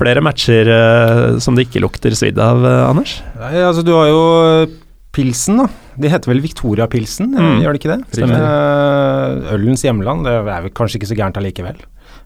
Flere 0.00 0.22
matcher 0.24 0.68
eh, 0.72 1.38
som 1.44 1.54
det 1.58 1.66
ikke 1.68 1.82
lukter 1.84 2.14
svidd 2.16 2.38
av, 2.40 2.62
eh, 2.64 2.84
Anders? 2.88 3.18
Nei, 3.36 3.52
altså, 3.60 3.82
du 3.84 3.92
har 3.92 4.08
jo 4.08 4.20
eh, 4.64 4.72
pilsen, 5.12 5.60
da. 5.60 5.66
De 6.00 6.08
heter 6.08 6.30
vel 6.32 6.40
Victoria-pilsen, 6.40 7.34
Mm. 7.36 7.58
gjør 7.60 7.76
de 7.76 7.80
ikke 7.82 7.90
det? 7.92 7.98
Stemmer. 8.16 8.40
Eh, 8.40 9.50
ølens 9.58 9.82
hjemland, 9.84 10.24
det 10.24 10.32
er 10.38 10.46
vel 10.64 10.72
kanskje 10.72 10.96
ikke 11.00 11.10
så 11.10 11.18
gærent 11.18 11.36
allikevel. 11.40 11.82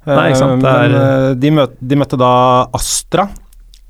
Nei, 0.06 0.28
ikke 0.30 0.38
sant, 0.38 0.60
Eh, 0.60 0.62
det 0.62 0.74
er- 0.74 0.92
Men 0.92 1.00
eh, 1.00 1.34
de, 1.42 1.50
møt, 1.58 1.74
de 1.80 1.96
møtte 1.98 2.18
da 2.20 2.30
Astra, 2.76 3.26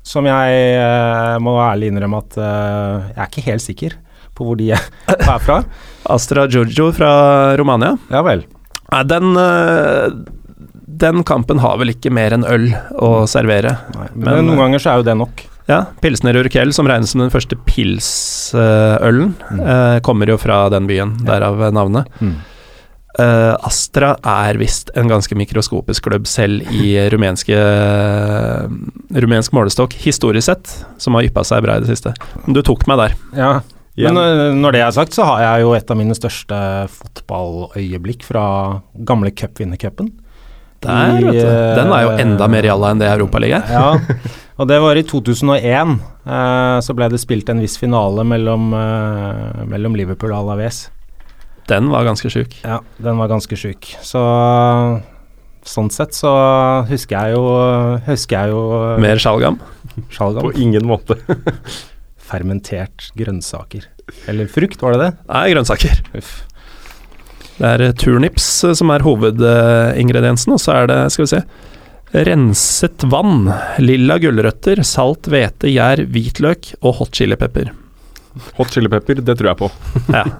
som 0.01 0.25
jeg 0.25 0.57
eh, 0.79 1.37
må 1.43 1.53
ærlig 1.61 1.91
innrømme 1.93 2.23
at 2.23 2.37
eh, 2.41 3.05
jeg 3.13 3.21
er 3.21 3.29
ikke 3.29 3.45
helt 3.51 3.65
sikker 3.67 3.95
på 4.35 4.47
hvor 4.49 4.59
de 4.59 4.71
er 4.75 4.85
er 5.15 5.41
fra. 5.43 5.61
Astra 6.15 6.45
Giorgio 6.51 6.91
fra 6.95 7.11
Romania. 7.59 7.95
Ja 8.13 8.21
vel. 8.25 8.45
Nei, 8.91 9.01
den 9.09 9.33
eh, 9.41 10.07
Den 11.05 11.23
kampen 11.27 11.59
har 11.63 11.79
vel 11.81 11.91
ikke 11.95 12.13
mer 12.13 12.35
enn 12.35 12.45
øl 12.47 12.69
å 13.01 13.25
servere. 13.27 13.77
Nei, 13.97 14.09
men, 14.13 14.29
Men, 14.29 14.49
noen 14.51 14.65
ganger 14.67 14.83
så 14.83 14.93
er 14.93 15.01
jo 15.01 15.07
det 15.09 15.17
nok. 15.19 15.45
Ja, 15.65 15.79
Pilsner 15.97 16.37
Urkel, 16.37 16.71
som 16.77 16.85
regnes 16.87 17.09
som 17.15 17.23
den 17.23 17.33
første 17.33 17.57
pilsølen, 17.65 19.31
eh, 19.57 19.95
kommer 20.05 20.29
jo 20.29 20.37
fra 20.37 20.67
den 20.69 20.85
byen, 20.85 21.15
derav 21.25 21.63
navnet. 21.73 22.11
Mm. 22.21 22.35
Eh, 23.15 23.53
Astra 23.63 24.11
er 24.27 24.59
visst 24.59 24.91
en 24.99 25.07
ganske 25.09 25.35
mikroskopisk 25.39 26.05
klubb 26.09 26.27
selv 26.27 26.67
i 26.75 26.93
rumenske, 27.13 27.55
rumensk 29.15 29.55
målestokk, 29.55 29.95
historisk 30.03 30.51
sett, 30.51 30.73
som 31.01 31.15
har 31.15 31.25
yppa 31.25 31.45
seg 31.47 31.63
bra 31.65 31.79
i 31.79 31.85
det 31.85 31.89
siste. 31.93 32.13
Du 32.45 32.61
tok 32.65 32.85
meg 32.91 33.01
der. 33.01 33.15
Ja. 33.39 33.53
Igjen. 33.95 34.13
Men 34.13 34.17
når- 34.19 34.55
når 34.59 34.71
det 34.75 34.81
er 34.81 34.91
sagt, 34.91 35.13
så 35.15 35.23
har 35.23 35.39
jeg 35.41 35.61
jo 35.63 35.73
et 35.73 35.91
av 35.91 35.97
mine 35.97 36.15
største 36.17 36.57
fotballøyeblikk 36.91 38.23
fra 38.27 38.81
gamle 39.07 39.31
cupvinnercupen. 39.31 40.09
Der, 40.81 41.13
vet 41.23 41.33
du. 41.33 41.39
Den 41.79 41.91
er 41.95 42.01
jo 42.03 42.09
eh, 42.11 42.19
enda 42.21 42.47
mer 42.51 42.61
jalla 42.67 42.91
enn 42.91 42.99
det 42.99 43.07
Europaligaen 43.09 43.63
er. 43.63 43.71
Ja, 43.71 44.17
og 44.59 44.67
det 44.69 44.81
var 44.83 44.95
i 44.99 45.03
2001. 45.07 45.95
Eh, 46.27 46.79
så 46.85 46.93
ble 46.97 47.07
det 47.09 47.19
spilt 47.23 47.49
en 47.49 47.61
viss 47.63 47.77
finale 47.81 48.25
mellom, 48.27 48.67
eh, 48.75 49.63
mellom 49.65 49.95
Liverpool 49.97 50.33
og 50.35 50.43
Alaves. 50.43 50.89
Den 51.71 51.87
var 51.89 52.03
ganske 52.05 52.29
sjuk. 52.29 52.59
Ja, 52.63 52.81
den 53.01 53.17
var 53.17 53.31
ganske 53.31 53.55
sjuk. 53.57 53.95
Så 54.05 54.21
sånn 55.65 55.89
sett 55.89 56.13
så 56.13 56.29
husker 56.85 57.15
jeg 57.17 57.33
jo 57.39 57.45
Husker 58.05 58.37
jeg 58.43 58.51
jo 58.53 58.99
Mer. 59.01 59.17
Sjalgam. 59.17 59.57
På 60.45 60.51
ingen 60.53 60.85
måte. 60.85 61.17
Fermentert 62.25 63.11
grønnsaker. 63.17 63.85
Eller 64.29 64.49
frukt, 64.51 64.81
var 64.81 64.95
det 64.95 65.03
det? 65.03 65.11
Nei, 65.29 65.45
grønnsaker. 65.53 66.01
Uff. 66.17 66.33
Det 67.55 67.69
er 67.69 67.85
eh, 67.85 67.95
turnips 67.95 68.47
eh, 68.67 68.75
som 68.77 68.91
er 68.91 69.05
hovedingrediensen, 69.05 70.55
og 70.55 70.61
så 70.61 70.79
er 70.81 70.91
det, 70.91 70.99
skal 71.13 71.25
vi 71.27 71.33
se 71.37 71.45
Renset 72.25 73.03
vann, 73.11 73.49
lilla 73.81 74.15
gulrøtter, 74.23 74.79
salt, 74.87 75.27
hvete, 75.31 75.67
gjær, 75.67 76.05
hvitløk 76.07 76.69
og 76.79 77.01
hot 77.01 77.17
chilipepper. 77.17 77.73
Hot 78.55 78.71
chilipepper, 78.71 79.19
det 79.25 79.35
tror 79.39 79.51
jeg 79.51 79.59
på. 79.63 79.71
Ja. 80.15 80.27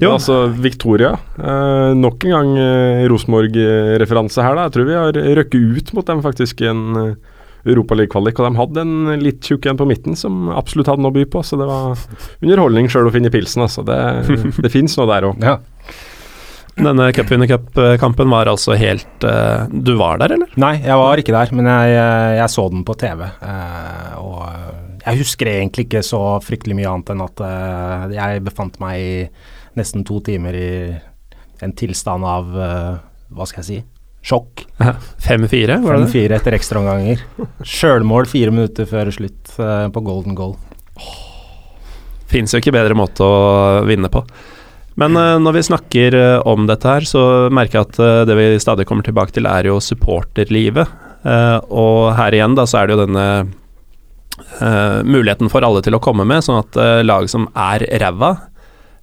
Jo. 0.00 0.14
Altså 0.16 0.46
Victoria. 0.50 1.12
Eh, 1.38 1.92
nok 1.94 2.24
en 2.26 2.32
gang 2.34 2.48
eh, 2.58 3.04
Rosenborg-referanse 3.12 4.42
her. 4.42 4.56
da 4.56 4.64
Jeg 4.66 4.74
tror 4.74 4.88
vi 4.88 4.96
har 4.98 5.18
røkket 5.38 5.76
ut 5.78 5.92
mot 5.94 6.08
dem 6.08 6.22
faktisk 6.24 6.62
i 6.64 6.70
en 6.72 6.82
uh, 6.96 7.12
Europaliga-kvalik. 7.68 8.40
Og 8.40 8.48
de 8.48 8.60
hadde 8.60 8.84
en 8.86 9.22
litt 9.22 9.42
tjukk 9.44 9.68
en 9.70 9.78
på 9.80 9.88
midten 9.88 10.18
som 10.18 10.48
absolutt 10.52 10.90
hadde 10.90 11.04
noe 11.04 11.14
å 11.14 11.18
by 11.18 11.26
på. 11.30 11.44
Så 11.46 11.58
det 11.60 11.68
var 11.68 12.00
underholdning 12.40 12.90
sjøl 12.92 13.10
å 13.10 13.14
finne 13.14 13.32
pilsen. 13.32 13.66
Altså. 13.66 13.84
Det, 13.86 13.98
det 14.64 14.72
fins 14.72 14.96
noe 14.98 15.08
der 15.10 15.30
òg. 15.30 15.44
Ja. 15.44 15.58
Denne 16.72 17.10
cupvinnercupkampen 17.12 18.30
var 18.32 18.48
altså 18.48 18.72
helt 18.80 19.26
uh, 19.28 19.68
Du 19.68 19.92
var 20.00 20.22
der, 20.22 20.32
eller? 20.38 20.54
Nei, 20.60 20.78
jeg 20.80 20.96
var 20.96 21.20
ikke 21.20 21.34
der, 21.34 21.52
men 21.52 21.68
jeg, 21.68 21.98
jeg 22.38 22.48
så 22.54 22.64
den 22.72 22.84
på 22.88 22.96
TV. 22.96 23.26
Uh, 23.44 24.12
og 24.22 25.02
jeg 25.02 25.20
husker 25.20 25.50
egentlig 25.52 25.86
ikke 25.88 26.04
så 26.06 26.22
fryktelig 26.40 26.78
mye 26.78 26.94
annet 26.94 27.12
enn 27.12 27.24
at 27.26 27.44
uh, 27.44 28.06
jeg 28.14 28.44
befant 28.46 28.80
meg 28.80 29.02
i 29.04 29.14
nesten 29.76 30.06
to 30.08 30.22
timer 30.24 30.56
i 30.56 30.72
en 31.62 31.72
tilstand 31.78 32.26
av 32.26 32.48
Hva 32.52 33.44
skal 33.46 33.62
jeg 33.62 33.68
si? 33.68 33.76
Sjokk. 34.22 34.64
5-4, 34.78 35.80
var 35.82 35.98
det 35.98 36.08
5-4 36.12 36.36
etter 36.38 36.56
ekstraomganger. 36.56 37.22
Sjølmål 37.66 38.28
fire 38.30 38.54
minutter 38.54 38.86
før 38.86 39.10
slutt 39.14 39.54
på 39.56 40.02
golden 40.06 40.36
goal. 40.38 40.56
Fins 42.32 42.54
jo 42.54 42.62
ikke 42.62 42.74
bedre 42.74 42.96
måte 42.96 43.26
å 43.26 43.82
vinne 43.86 44.10
på. 44.12 44.24
Men 45.00 45.16
uh, 45.16 45.38
når 45.40 45.56
vi 45.56 45.64
snakker 45.70 46.16
uh, 46.16 46.44
om 46.48 46.66
dette 46.68 46.88
her, 46.88 47.06
så 47.08 47.22
merker 47.52 47.80
jeg 47.80 47.88
at 47.90 48.28
det 48.28 48.36
vi 48.36 48.46
stadig 48.62 48.86
kommer 48.88 49.06
tilbake 49.06 49.34
til, 49.36 49.48
er 49.48 49.68
jo 49.70 49.80
supporterlivet. 49.82 51.00
og 51.70 52.14
her 52.18 52.34
igjen 52.34 52.56
da, 52.58 52.64
så 52.66 52.80
er 52.80 52.88
det 52.88 52.96
jo 52.96 53.04
denne 53.04 53.26
muligheten 55.06 55.50
for 55.52 55.62
alle 55.62 55.82
til 55.84 55.94
å 55.94 56.00
komme 56.02 56.24
med, 56.26 56.42
sånn 56.42 56.58
at 56.58 56.78
lag 57.06 57.28
som 57.30 57.44
er 57.54 57.84
ræva, 58.02 58.32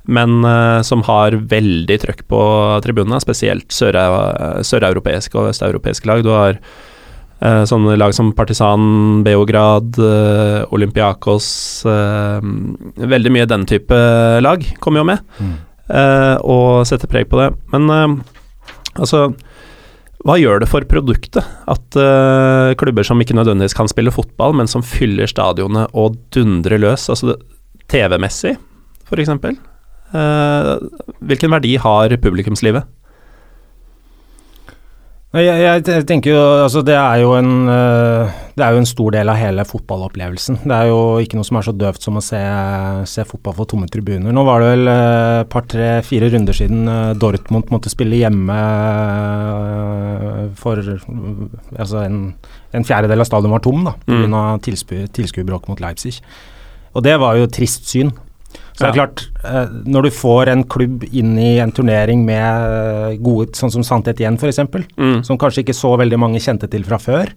men 0.07 0.45
som 0.85 1.01
har 1.05 1.35
veldig 1.51 1.97
trøkk 2.01 2.21
på 2.31 2.39
tribunene, 2.85 3.19
spesielt 3.21 3.73
søreuropeiske 3.75 5.37
og 5.37 5.51
østeuropeiske 5.51 6.09
lag. 6.09 6.23
Du 6.25 6.31
har 6.33 6.57
Uh, 7.39 7.63
sånne 7.63 7.95
lag 7.95 8.11
som 8.11 8.33
Partisan, 8.35 9.21
Beograd, 9.23 9.95
uh, 9.95 10.65
Olympiakos 10.75 11.45
uh, 11.87 12.43
Veldig 12.99 13.31
mye 13.31 13.47
den 13.47 13.63
type 13.69 13.95
lag 14.43 14.65
kommer 14.83 14.99
jo 14.99 15.05
med, 15.07 15.23
mm. 15.39 15.53
og 16.43 16.83
setter 16.87 17.09
preg 17.09 17.29
på 17.31 17.39
det. 17.39 17.47
Men 17.71 17.87
altså 18.99 19.29
Hva 20.27 20.35
gjør 20.37 20.59
det 20.61 20.67
for 20.69 20.83
produktet 20.91 21.47
at 21.71 21.97
klubber 22.77 23.07
som 23.07 23.21
ikke 23.23 23.37
nødvendigvis 23.39 23.77
kan 23.77 23.89
spille 23.89 24.13
fotball, 24.13 24.53
men 24.59 24.67
som 24.67 24.83
fyller 24.85 25.31
stadionet 25.31 25.95
og 25.97 26.19
dundrer 26.35 26.81
løs, 26.83 27.07
altså 27.09 27.39
TV-messig, 27.89 28.57
f.eks.? 29.07 29.31
Hvilken 30.13 31.53
verdi 31.53 31.75
har 31.81 32.15
publikumslivet? 32.21 32.87
Jeg, 35.29 35.59
jeg, 35.61 36.05
tenker 36.09 36.31
jo 36.33 36.37
altså 36.63 36.81
det 36.81 36.95
er 36.97 37.19
jo 37.21 37.35
en 37.37 37.67
eh, 37.69 38.37
Det 38.57 38.63
er 38.65 38.73
jo 38.73 38.79
en 38.81 38.87
stor 38.89 39.13
del 39.13 39.29
av 39.29 39.37
hele 39.37 39.61
fotballopplevelsen. 39.61 40.57
Det 40.63 40.73
er 40.73 40.87
jo 40.89 41.19
ikke 41.21 41.37
noe 41.37 41.45
som 41.45 41.59
er 41.59 41.67
så 41.67 41.73
døvt 41.77 42.07
som 42.07 42.17
å 42.17 42.23
se, 42.25 42.39
se 43.07 43.25
fotball 43.29 43.53
for 43.59 43.69
tomme 43.69 43.85
tribuner. 43.93 44.33
Nå 44.33 44.43
var 44.47 44.63
det 44.63 44.71
vel 44.71 44.89
et 44.89 45.43
uh, 45.45 45.45
par, 45.53 45.67
tre, 45.69 45.91
fire 46.07 46.31
runder 46.33 46.57
siden 46.57 46.89
Dortmund 47.21 47.69
måtte 47.69 47.93
spille 47.93 48.23
hjemme 48.23 48.57
for 50.59 50.81
Altså 50.81 52.01
en, 52.01 52.17
en, 52.73 52.87
fjerdedel 52.89 53.21
av 53.21 53.29
stadion 53.29 53.53
var 53.53 53.61
tom 53.63 53.85
da 53.85 53.93
pga. 54.01 54.41
Mm. 54.65 55.05
tilskuerbråk 55.13 55.69
mot 55.69 55.85
Leipzig. 55.85 56.17
Og 56.97 57.05
det 57.05 57.19
var 57.21 57.37
jo 57.37 57.51
trist 57.53 57.85
syn. 57.85 58.09
Så 58.79 58.85
det 58.85 58.93
er 58.93 58.95
klart, 58.95 59.21
eh, 59.43 59.71
når 59.91 60.05
du 60.07 60.09
får 60.15 60.49
en 60.53 60.61
klubb 60.71 61.01
inn 61.11 61.33
i 61.35 61.57
en 61.59 61.71
turnering 61.75 62.21
med 62.23 62.45
eh, 62.47 63.17
gode, 63.19 63.51
sånn 63.59 63.73
som 63.73 63.83
Sannhet 63.83 64.21
igjen 64.21 64.37
f.eks., 64.39 64.61
mm. 64.95 65.17
som 65.27 65.39
kanskje 65.41 65.65
ikke 65.65 65.75
så 65.75 65.91
veldig 65.99 66.19
mange 66.23 66.39
kjente 66.39 66.69
til 66.71 66.85
fra 66.87 66.95
før, 67.03 67.33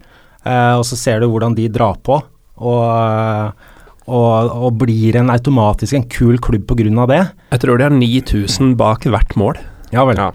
eh, 0.46 0.74
og 0.76 0.85
så 0.87 0.98
ser 1.00 1.18
du 1.18 1.26
hvordan 1.33 1.57
de 1.59 1.66
drar 1.66 1.98
på, 2.07 2.20
og, 2.62 3.64
og, 4.07 4.52
og 4.68 4.78
blir 4.85 5.18
en 5.18 5.33
automatisk 5.35 5.98
en 5.98 6.07
kul 6.07 6.38
klubb 6.38 6.62
pga. 6.70 7.09
det. 7.11 7.18
Jeg 7.57 7.64
tror 7.64 7.83
det 7.83 7.88
er 7.88 7.98
9000 7.98 8.76
bak 8.78 9.09
hvert 9.11 9.35
mål. 9.35 9.59
Ja 9.90 10.07
vel. 10.07 10.22
Ja. 10.22 10.31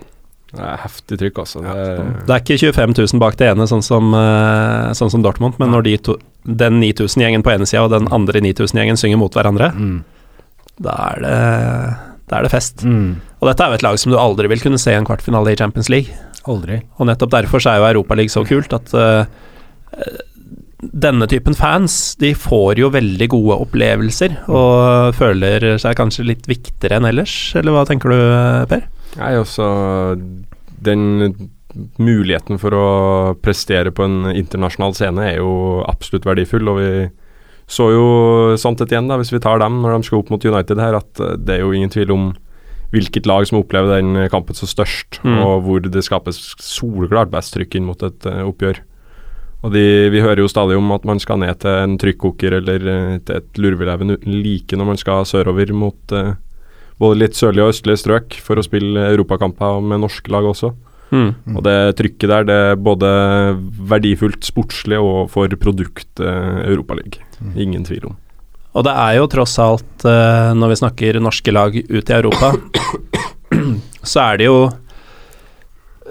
Det 0.57 0.63
er 0.63 0.83
heftig 0.83 1.21
trykk, 1.21 1.39
altså. 1.45 1.63
Det 1.63 1.71
er, 1.71 2.03
det 2.27 2.35
er 2.35 2.43
ikke 2.43 2.73
25 2.73 2.97
000 2.99 3.23
bak 3.23 3.39
det 3.39 3.47
ene, 3.53 3.67
sånn 3.67 3.83
som, 3.83 4.11
sånn 4.95 5.15
som 5.15 5.23
Dortmund, 5.23 5.55
men 5.59 5.71
når 5.71 5.87
de 5.87 5.95
to, 6.03 6.19
den 6.43 6.81
9000-gjengen 6.83 7.47
på 7.47 7.55
ene 7.55 7.67
sida 7.67 7.87
og 7.87 7.95
den 7.95 8.11
andre 8.15 8.43
9000-gjengen 8.43 8.99
synger 8.99 9.23
mot 9.23 9.35
hverandre 9.35 9.71
mm 9.71 9.97
da 10.83 10.93
er 11.11 11.23
det, 11.23 11.39
da 12.29 12.39
er 12.39 12.47
det 12.47 12.53
fest. 12.53 12.85
Mm. 12.85 13.17
Og 13.41 13.49
dette 13.49 13.63
er 13.63 13.73
jo 13.73 13.79
et 13.79 13.85
lag 13.85 13.99
som 14.01 14.13
du 14.13 14.17
aldri 14.21 14.49
vil 14.51 14.63
kunne 14.63 14.81
se 14.81 14.93
i 14.93 14.97
en 14.97 15.07
kvartfinale 15.07 15.53
i 15.53 15.59
Champions 15.59 15.91
League. 15.93 16.15
Aldri. 16.47 16.81
Og 16.97 17.09
nettopp 17.09 17.33
derfor 17.33 17.63
så 17.63 17.73
er 17.73 17.81
jo 17.81 17.91
Europaligaen 17.91 18.33
så 18.33 18.45
kult 18.47 18.73
at 18.75 18.93
uh, 18.95 19.27
denne 20.77 21.27
typen 21.29 21.57
fans 21.57 22.15
de 22.21 22.31
får 22.37 22.79
jo 22.81 22.91
veldig 22.93 23.27
gode 23.33 23.57
opplevelser 23.65 24.35
og 24.45 25.15
føler 25.17 25.65
seg 25.81 25.97
kanskje 25.97 26.27
litt 26.27 26.47
viktigere 26.49 26.99
enn 26.99 27.09
ellers, 27.09 27.33
eller 27.57 27.73
hva 27.73 27.85
tenker 27.89 28.13
du, 28.13 28.19
Per? 28.69 28.85
Nei, 29.17 29.31
også 29.41 29.67
den 30.85 31.49
muligheten 32.01 32.61
for 32.61 32.73
å 32.77 32.89
prestere 33.41 33.91
på 33.93 34.05
en 34.05 34.29
internasjonal 34.31 34.95
scene 34.97 35.25
er 35.31 35.39
jo 35.41 35.81
absolutt 35.85 36.27
verdifull, 36.29 36.69
og 36.69 36.79
vi 36.81 36.91
så 37.67 37.89
jo 37.91 38.07
Santet 38.59 38.93
igjen, 38.93 39.09
da, 39.11 39.17
hvis 39.19 39.33
vi 39.33 39.43
tar 39.43 39.59
dem 39.59 39.81
når 39.83 39.97
de 39.97 40.07
skal 40.07 40.21
opp 40.21 40.31
mot 40.31 40.43
United 40.43 40.79
her, 40.79 40.99
at 41.01 41.23
eh, 41.23 41.35
det 41.35 41.57
er 41.57 41.65
jo 41.65 41.73
ingen 41.75 41.91
tvil 41.91 42.13
om 42.15 42.29
hvilket 42.93 43.27
lag 43.27 43.43
som 43.43 43.59
opplever 43.59 43.97
den 43.97 44.29
kampen 44.31 44.55
så 44.55 44.69
størst, 44.69 45.19
mm. 45.19 45.39
og 45.43 45.65
hvor 45.65 45.81
det 45.83 46.05
skapes 46.05 46.39
solklart 46.63 47.33
best 47.33 47.51
trykk 47.51 47.75
inn 47.75 47.89
mot 47.89 47.99
et 48.07 48.27
uh, 48.31 48.45
oppgjør. 48.47 48.79
Og 49.67 49.73
de, 49.73 49.83
Vi 50.13 50.21
hører 50.23 50.39
jo 50.39 50.47
stadig 50.47 50.77
om 50.79 50.93
at 50.95 51.03
man 51.03 51.19
skal 51.19 51.41
ned 51.41 51.59
til 51.59 51.73
en 51.83 51.97
trykkoker 51.99 52.55
eller 52.61 52.87
uh, 52.87 53.17
til 53.27 53.41
et 53.41 53.59
lurveleven 53.59 54.15
uten 54.15 54.37
like 54.39 54.79
når 54.79 54.87
man 54.93 55.01
skal 55.01 55.27
sørover 55.27 55.73
mot 55.75 56.15
uh, 56.15 56.37
både 57.01 57.19
litt 57.19 57.35
sørlige 57.35 57.67
og 57.67 57.75
østlige 57.75 58.05
strøk 58.05 58.39
for 58.39 58.55
å 58.55 58.63
spille 58.63 59.09
europakamper 59.11 59.83
med 59.83 60.05
norske 60.05 60.31
lag 60.31 60.47
også. 60.47 60.71
Mm. 61.11 61.55
Og 61.55 61.61
det 61.63 61.77
trykket 61.99 62.31
der, 62.31 62.47
det 62.47 62.57
er 62.71 62.79
både 62.79 63.09
verdifullt 63.89 64.47
sportslig 64.47 64.99
og 64.99 65.27
for 65.33 65.51
produktet 65.61 66.23
Europaligaen. 66.67 67.23
Mm. 67.39 67.53
Ingen 67.67 67.85
tvil 67.87 68.09
om. 68.11 68.17
Og 68.77 68.85
det 68.85 68.93
er 68.93 69.17
jo 69.17 69.29
tross 69.31 69.57
alt, 69.61 70.05
uh, 70.05 70.53
når 70.57 70.73
vi 70.73 70.81
snakker 70.83 71.21
norske 71.23 71.53
lag 71.53 71.73
ut 71.73 72.11
i 72.11 72.17
Europa, 72.17 72.53
så 74.11 74.25
er 74.29 74.41
det 74.41 74.49
jo 74.49 74.57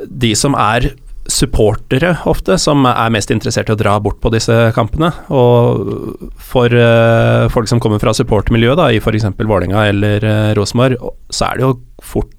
de 0.06 0.32
som 0.36 0.56
er 0.58 0.90
supportere 1.30 2.12
ofte, 2.30 2.54
som 2.60 2.84
er 2.86 3.10
mest 3.14 3.32
interessert 3.34 3.70
i 3.70 3.74
å 3.74 3.78
dra 3.78 3.96
bort 4.02 4.20
på 4.22 4.30
disse 4.34 4.54
kampene. 4.76 5.10
Og 5.34 6.36
for 6.38 6.70
uh, 6.70 7.46
folk 7.54 7.70
som 7.70 7.82
kommer 7.82 8.02
fra 8.02 8.14
supportermiljøet, 8.16 8.78
da, 8.78 8.90
i 8.94 9.00
f.eks. 9.02 9.28
Vålerenga 9.38 9.86
eller 9.90 10.26
uh, 10.26 10.54
Rosenborg, 10.58 10.98
så 11.30 11.50
er 11.50 11.58
det 11.58 11.66
jo 11.66 11.72
fort 12.14 12.35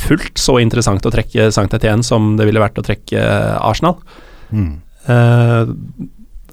fullt 0.00 0.40
så 0.40 0.58
interessant 0.62 1.06
å 1.06 1.12
trekke 1.12 1.50
Sankt 1.54 1.76
Etienne 1.76 2.06
som 2.06 2.34
det 2.38 2.46
ville 2.48 2.62
vært 2.62 2.80
å 2.80 2.84
trekke 2.86 3.20
Arsenal. 3.60 3.98
Mm. 4.50 4.72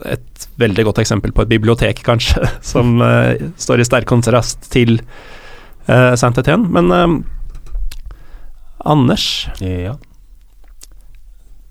Et 0.07 0.47
veldig 0.61 0.85
godt 0.89 1.01
eksempel 1.01 1.33
på 1.35 1.45
et 1.45 1.51
bibliotek, 1.51 2.03
kanskje, 2.05 2.45
som 2.73 2.99
uh, 3.01 3.33
står 3.59 3.81
i 3.81 3.87
sterk 3.87 4.09
kontrast 4.09 4.69
til 4.73 4.99
Saint 5.87 6.35
Etienne. 6.35 6.67
Men 6.67 7.23
Anders, 8.83 9.47
ja. 9.63 9.93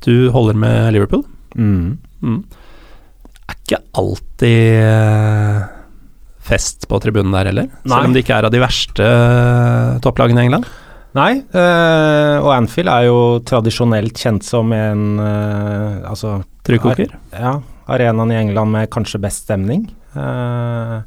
du 0.04 0.30
holder 0.32 0.56
med 0.56 0.94
Liverpool. 0.96 1.26
Mm. 1.52 1.98
Mm. 2.24 2.38
Er 3.46 3.58
ikke 3.60 3.82
alltid 4.00 5.76
fest 6.46 6.86
på 6.90 6.98
tribunen 7.02 7.34
der 7.34 7.50
heller? 7.50 7.70
Nei. 7.70 7.92
Selv 7.92 8.10
om 8.10 8.16
det 8.16 8.24
ikke 8.24 8.38
er 8.38 8.48
av 8.48 8.54
de 8.54 8.62
verste 8.62 9.06
topplagene 10.04 10.42
i 10.42 10.48
England? 10.48 10.68
Nei, 11.16 11.32
øh, 11.40 12.36
og 12.42 12.50
Anfield 12.52 12.90
er 12.92 13.06
jo 13.06 13.20
tradisjonelt 13.46 14.18
kjent 14.20 14.44
som 14.44 14.72
en 14.76 15.16
øh, 15.22 16.02
altså 16.10 16.42
Trykkoker? 16.66 17.14
Ja. 17.32 17.54
Arenaen 17.88 18.34
i 18.34 18.40
England 18.40 18.74
med 18.74 18.90
kanskje 18.92 19.20
best 19.22 19.46
stemning. 19.46 19.86
Uh, 20.16 20.98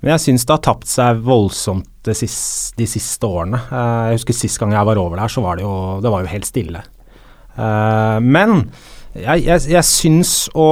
men 0.00 0.14
jeg 0.14 0.22
syns 0.22 0.46
det 0.46 0.54
har 0.54 0.62
tapt 0.64 0.88
seg 0.88 1.20
voldsomt 1.26 1.88
de 2.06 2.14
siste, 2.16 2.76
de 2.78 2.86
siste 2.88 3.28
årene. 3.28 3.60
Uh, 3.68 4.08
jeg 4.08 4.20
husker 4.20 4.38
Sist 4.38 4.60
gang 4.62 4.72
jeg 4.72 4.88
var 4.88 5.00
over 5.02 5.20
der, 5.20 5.32
så 5.32 5.44
var 5.44 5.58
det 5.58 5.66
jo, 5.66 5.74
det 6.02 6.12
var 6.14 6.24
jo 6.24 6.32
helt 6.32 6.48
stille. 6.48 6.82
Uh, 7.58 8.16
men 8.24 8.70
jeg, 9.16 9.44
jeg, 9.44 9.66
jeg 9.74 9.88
syns 9.88 10.32
å, 10.56 10.66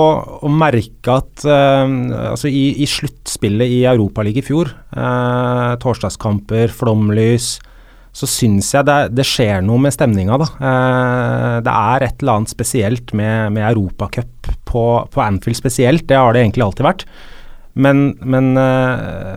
å, 0.44 0.48
merke 0.52 1.14
at 1.14 1.44
altså 1.48 2.50
i, 2.52 2.74
i 2.84 2.88
sluttspillet 2.88 3.72
i 3.72 3.78
Europaligaen 3.88 4.42
i 4.42 4.44
fjor, 4.44 4.72
torsdagskamper, 5.80 6.74
flomlys 6.76 7.54
så 8.14 8.28
syns 8.30 8.68
jeg 8.76 8.86
det, 8.86 8.98
det, 9.18 9.26
skjer 9.26 9.64
noe 9.66 9.82
med 9.82 9.94
stemninga, 9.94 10.38
da. 10.38 10.46
Eh, 10.54 11.56
det 11.66 11.74
er 11.74 12.06
et 12.06 12.22
eller 12.22 12.38
annet 12.38 12.52
spesielt 12.52 13.14
med, 13.16 13.56
med 13.56 13.66
Europacup 13.72 14.50
på, 14.70 14.84
på 15.10 15.22
Anfield 15.24 15.58
spesielt. 15.58 16.06
Det 16.06 16.18
har 16.20 16.34
det 16.34 16.44
egentlig 16.44 16.66
alltid 16.68 16.86
vært. 16.86 17.06
Men, 17.74 18.12
men 18.22 18.52
eh, 18.60 19.34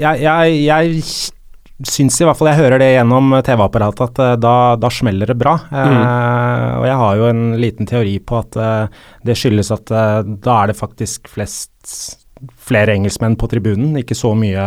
jeg, 0.00 0.22
jeg, 0.24 0.60
jeg 0.64 1.02
syns 1.84 2.16
i 2.20 2.24
hvert 2.24 2.38
fall 2.38 2.48
jeg 2.48 2.62
hører 2.62 2.80
det 2.80 2.88
gjennom 2.94 3.36
TV-apparatet 3.44 4.06
at 4.06 4.20
uh, 4.22 4.32
da, 4.40 4.54
da, 4.80 4.90
smeller 4.92 5.28
det 5.28 5.36
bra. 5.40 5.58
Mm. 5.68 5.98
Eh, 5.98 6.70
Og 6.80 6.86
jeg 6.88 7.00
har 7.02 7.20
jo 7.20 7.28
en 7.28 7.44
liten 7.60 7.88
teori 7.88 8.16
på 8.24 8.40
at 8.40 8.56
eh, 8.56 9.02
det 9.28 9.36
skyldes 9.36 9.72
at 9.74 9.92
da 9.92 10.56
er 10.62 10.72
det 10.72 10.78
faktisk 10.80 11.28
flest 11.28 11.74
flere 12.60 12.96
engelskmenn 12.96 13.36
på 13.40 13.48
tribunen, 13.48 13.94
ikke 14.00 14.16
så 14.16 14.32
mye 14.36 14.64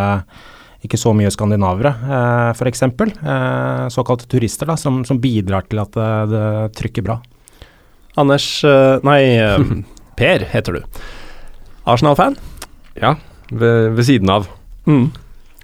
ikke 0.86 1.00
så 1.00 1.12
mye 1.15 1.32
skandinavere, 1.34 1.92
eh, 2.08 2.50
f.eks. 2.56 2.86
Eh, 2.88 3.86
såkalte 3.92 4.30
turister 4.32 4.70
da, 4.70 4.78
som, 4.80 5.02
som 5.08 5.20
bidrar 5.20 5.68
til 5.68 5.82
at 5.84 5.96
det, 5.98 6.12
det 6.32 6.46
trykker 6.80 7.06
bra. 7.06 7.20
Anders 8.20 8.48
eh, 8.68 9.00
Nei, 9.08 9.22
eh, 9.39 9.74
Per 10.20 10.46
heter 10.52 10.80
du. 10.80 11.02
Arsenal-fan? 11.89 12.36
Ja, 13.00 13.15
ved, 13.52 13.96
ved 13.98 14.08
siden 14.08 14.32
av. 14.32 14.50
Mm. 14.88 15.10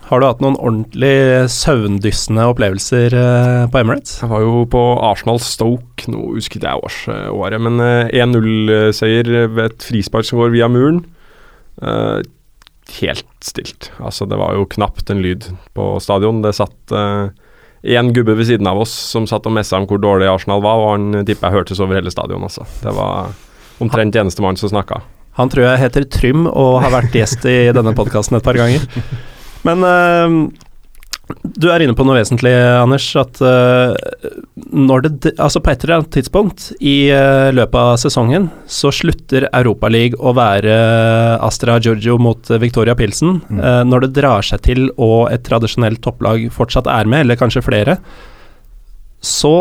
Har 0.05 0.21
du 0.21 0.27
hatt 0.27 0.41
noen 0.43 0.55
ordentlig 0.61 1.47
søvndyssende 1.49 2.45
opplevelser 2.51 3.15
eh, 3.17 3.63
på 3.73 3.81
Emirates? 3.81 4.19
Jeg 4.21 4.29
var 4.29 4.43
jo 4.45 4.61
på 4.69 4.83
Arsenal 5.01 5.41
Stoke, 5.41 6.05
nå 6.11 6.21
husker 6.35 6.59
ikke 6.59 6.69
jeg 6.69 6.85
års, 6.85 6.99
året, 7.33 7.63
men 7.65 7.81
eh, 7.81 8.13
1-0-seier 8.21 9.31
ved 9.55 9.63
et 9.65 9.87
frispark 9.89 10.27
som 10.27 10.43
går 10.43 10.53
via 10.55 10.69
muren. 10.71 11.03
Eh, 12.85 12.99
helt 13.01 13.25
stilt. 13.43 13.91
Altså, 13.99 14.27
det 14.29 14.37
var 14.39 14.55
jo 14.55 14.67
knapt 14.69 15.09
en 15.09 15.23
lyd 15.23 15.49
på 15.73 15.87
stadion. 16.03 16.43
Det 16.45 16.55
satt 16.57 16.95
én 17.85 18.13
gubbe 18.13 18.33
ved 18.37 18.47
siden 18.49 18.67
av 18.67 18.79
oss 18.81 18.93
som 18.93 19.27
satt 19.29 19.45
og 19.45 19.53
messa 19.53 19.77
om 19.77 19.85
hvor 19.89 20.01
dårlig 20.01 20.29
Arsenal 20.31 20.63
var, 20.65 20.81
og 20.81 20.91
han 20.95 21.25
tipper 21.25 21.49
jeg 21.49 21.59
hørtes 21.59 21.81
over 21.83 21.99
hele 21.99 22.13
stadion, 22.13 22.45
altså. 22.45 22.65
Det 22.81 22.93
var 22.95 23.35
omtrent 23.83 24.15
eneste 24.15 24.41
mann 24.41 24.57
som 24.57 24.71
snakka. 24.71 25.01
Han 25.35 25.51
tror 25.51 25.67
jeg 25.67 25.81
heter 25.83 26.05
Trym 26.07 26.45
og 26.47 26.79
har 26.85 26.93
vært 26.93 27.15
gjest 27.15 27.43
i 27.49 27.57
denne 27.75 27.91
podkasten 27.97 28.37
et 28.37 28.45
par 28.45 28.57
ganger. 28.57 28.85
Men 29.67 29.83
uh, 29.83 30.35
du 31.41 31.67
er 31.71 31.81
inne 31.81 31.95
på 31.97 32.05
noe 32.05 32.19
vesentlig, 32.19 32.53
Anders. 32.53 33.07
At 33.17 33.39
uh, 33.41 33.95
når 34.75 35.05
det, 35.05 35.33
altså 35.41 35.61
på 35.63 35.71
et 35.71 35.85
eller 35.85 35.99
annet 35.99 36.11
tidspunkt 36.15 36.67
i 36.79 37.09
uh, 37.13 37.49
løpet 37.55 37.79
av 37.81 37.97
sesongen, 38.01 38.49
så 38.69 38.91
slutter 38.93 39.47
Europaligaen 39.51 40.19
å 40.19 40.35
være 40.37 40.75
Astra 41.45 41.77
Giorgio 41.79 42.17
mot 42.21 42.49
Victoria 42.61 42.95
Pilsen. 42.97 43.39
Mm. 43.49 43.61
når 43.89 44.05
det 44.05 44.15
drar 44.17 44.45
seg 44.45 44.61
til 44.65 44.87
og 45.01 45.31
et 45.33 45.43
tradisjonelt 45.45 46.01
topplag 46.03 46.45
fortsatt 46.53 46.87
er 46.91 47.07
med, 47.09 47.25
eller 47.25 47.39
kanskje 47.39 47.63
flere, 47.65 47.97
så 49.25 49.55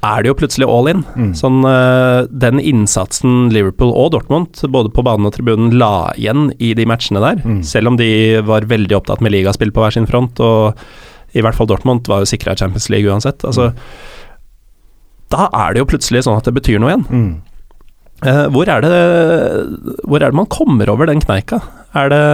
er 0.00 0.22
det 0.22 0.30
jo 0.30 0.36
plutselig 0.38 0.68
all 0.70 0.88
in. 0.90 1.02
Mm. 1.12 1.32
Sånn, 1.36 1.60
uh, 1.66 2.24
den 2.30 2.60
innsatsen 2.62 3.50
Liverpool 3.52 3.92
og 3.92 4.14
Dortmund, 4.14 4.62
både 4.72 4.92
på 4.94 5.04
banen 5.06 5.28
og 5.28 5.34
tribunen, 5.36 5.74
la 5.80 6.10
igjen 6.16 6.48
i 6.58 6.72
de 6.76 6.86
matchene 6.88 7.22
der, 7.22 7.42
mm. 7.44 7.60
selv 7.68 7.92
om 7.92 8.00
de 8.00 8.40
var 8.46 8.68
veldig 8.70 8.96
opptatt 8.96 9.24
med 9.24 9.34
ligaspill 9.36 9.74
på 9.74 9.84
hver 9.84 9.98
sin 9.98 10.08
front, 10.10 10.40
og 10.40 10.80
i 11.36 11.44
hvert 11.44 11.58
fall 11.58 11.68
Dortmund 11.70 12.08
var 12.10 12.24
jo 12.24 12.30
sikra 12.32 12.56
Champions 12.58 12.88
League 12.92 13.10
uansett. 13.10 13.44
Altså, 13.46 13.70
mm. 13.70 13.84
Da 15.30 15.46
er 15.54 15.74
det 15.74 15.84
jo 15.84 15.90
plutselig 15.92 16.24
sånn 16.26 16.40
at 16.40 16.48
det 16.48 16.56
betyr 16.56 16.80
noe 16.82 16.94
igjen. 16.94 17.28
Uh, 18.24 18.46
hvor, 18.52 18.68
er 18.68 18.82
det, 18.84 18.96
hvor 20.04 20.20
er 20.20 20.32
det 20.32 20.40
man 20.40 20.48
kommer 20.50 20.90
over 20.92 21.08
den 21.08 21.22
kneika? 21.22 21.60
Er 21.96 22.10
det 22.12 22.24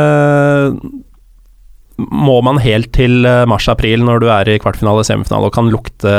må 1.96 2.40
man 2.44 2.60
helt 2.60 2.90
til 2.96 3.24
eh, 3.24 3.46
mars-april, 3.48 4.04
når 4.04 4.20
du 4.20 4.28
er 4.28 4.50
i 4.52 4.58
kvartfinale 4.60 5.04
semifinale 5.06 5.48
og 5.48 5.54
kan 5.56 5.70
lukte 5.72 6.12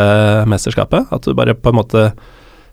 mesterskapet? 0.50 1.12
At 1.14 1.28
du 1.28 1.38
bare 1.38 1.54
på 1.54 1.74
en 1.74 1.78
måte 1.78 2.10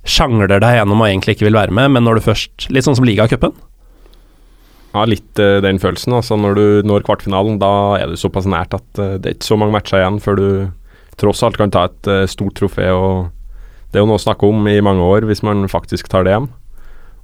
sjangler 0.09 0.49
deg 0.53 0.79
gjennom 0.79 1.01
og 1.01 1.09
egentlig 1.09 1.37
ikke 1.37 1.49
vil 1.49 1.59
være 1.59 1.75
med, 1.75 1.93
men 1.95 2.05
når 2.05 2.19
du 2.19 2.27
først 2.27 2.69
Litt 2.73 2.87
sånn 2.87 2.97
som 2.97 3.07
ligacupen? 3.09 3.55
Ja, 4.95 5.05
litt 5.11 5.41
uh, 5.43 5.59
den 5.65 5.81
følelsen. 5.83 6.15
Altså 6.15 6.39
når 6.39 6.59
du 6.59 6.67
når 6.87 7.05
kvartfinalen, 7.07 7.59
da 7.59 7.99
er 7.99 8.13
du 8.13 8.19
såpass 8.21 8.47
nært 8.47 8.77
at 8.77 8.87
uh, 9.01 9.17
det 9.19 9.31
er 9.31 9.39
ikke 9.39 9.51
så 9.51 9.59
mange 9.59 9.75
matcher 9.75 10.01
igjen 10.01 10.21
før 10.23 10.39
du 10.39 10.49
tross 11.19 11.43
alt 11.47 11.59
kan 11.59 11.73
ta 11.75 11.89
et 11.89 12.11
uh, 12.11 12.25
stort 12.31 12.55
trofé. 12.61 12.87
og 12.95 13.33
Det 13.91 13.99
er 13.99 14.05
jo 14.05 14.11
noe 14.13 14.21
å 14.21 14.27
snakke 14.27 14.47
om 14.47 14.69
i 14.71 14.79
mange 14.85 15.03
år, 15.03 15.27
hvis 15.27 15.43
man 15.45 15.67
faktisk 15.73 16.13
tar 16.13 16.29
det 16.29 16.37
hjem. 16.37 16.47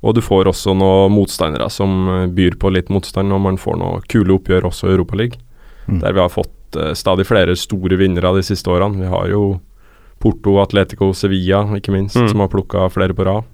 Og 0.01 0.17
du 0.17 0.23
får 0.25 0.49
også 0.51 0.75
noen 0.75 1.13
motstandere 1.13 1.69
som 1.71 2.09
byr 2.35 2.57
på 2.59 2.73
litt 2.73 2.89
motstand, 2.91 3.31
og 3.37 3.45
man 3.45 3.61
får 3.61 3.77
noen 3.79 4.05
kule 4.11 4.33
oppgjør 4.39 4.71
også 4.71 4.89
i 4.89 4.95
Europaligaen. 4.97 5.47
Mm. 5.87 6.01
Der 6.03 6.15
vi 6.17 6.23
har 6.23 6.33
fått 6.33 6.79
uh, 6.79 6.93
stadig 6.99 7.27
flere 7.29 7.57
store 7.59 7.99
vinnere 8.01 8.35
de 8.37 8.45
siste 8.47 8.71
årene. 8.73 9.01
Vi 9.03 9.11
har 9.11 9.31
jo 9.33 9.45
Porto, 10.21 10.59
Atletico, 10.61 11.13
Sevilla 11.17 11.63
ikke 11.79 11.95
minst, 11.95 12.19
mm. 12.19 12.29
som 12.33 12.43
har 12.45 12.53
plukka 12.53 12.89
flere 12.93 13.17
på 13.17 13.27
rad. 13.29 13.49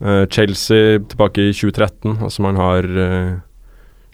Uh, 0.00 0.24
Chelsea 0.32 1.00
tilbake 1.10 1.50
i 1.50 1.52
2013. 1.52 2.18
Altså 2.24 2.46
man 2.46 2.60
har 2.60 2.88
uh, 2.88 3.34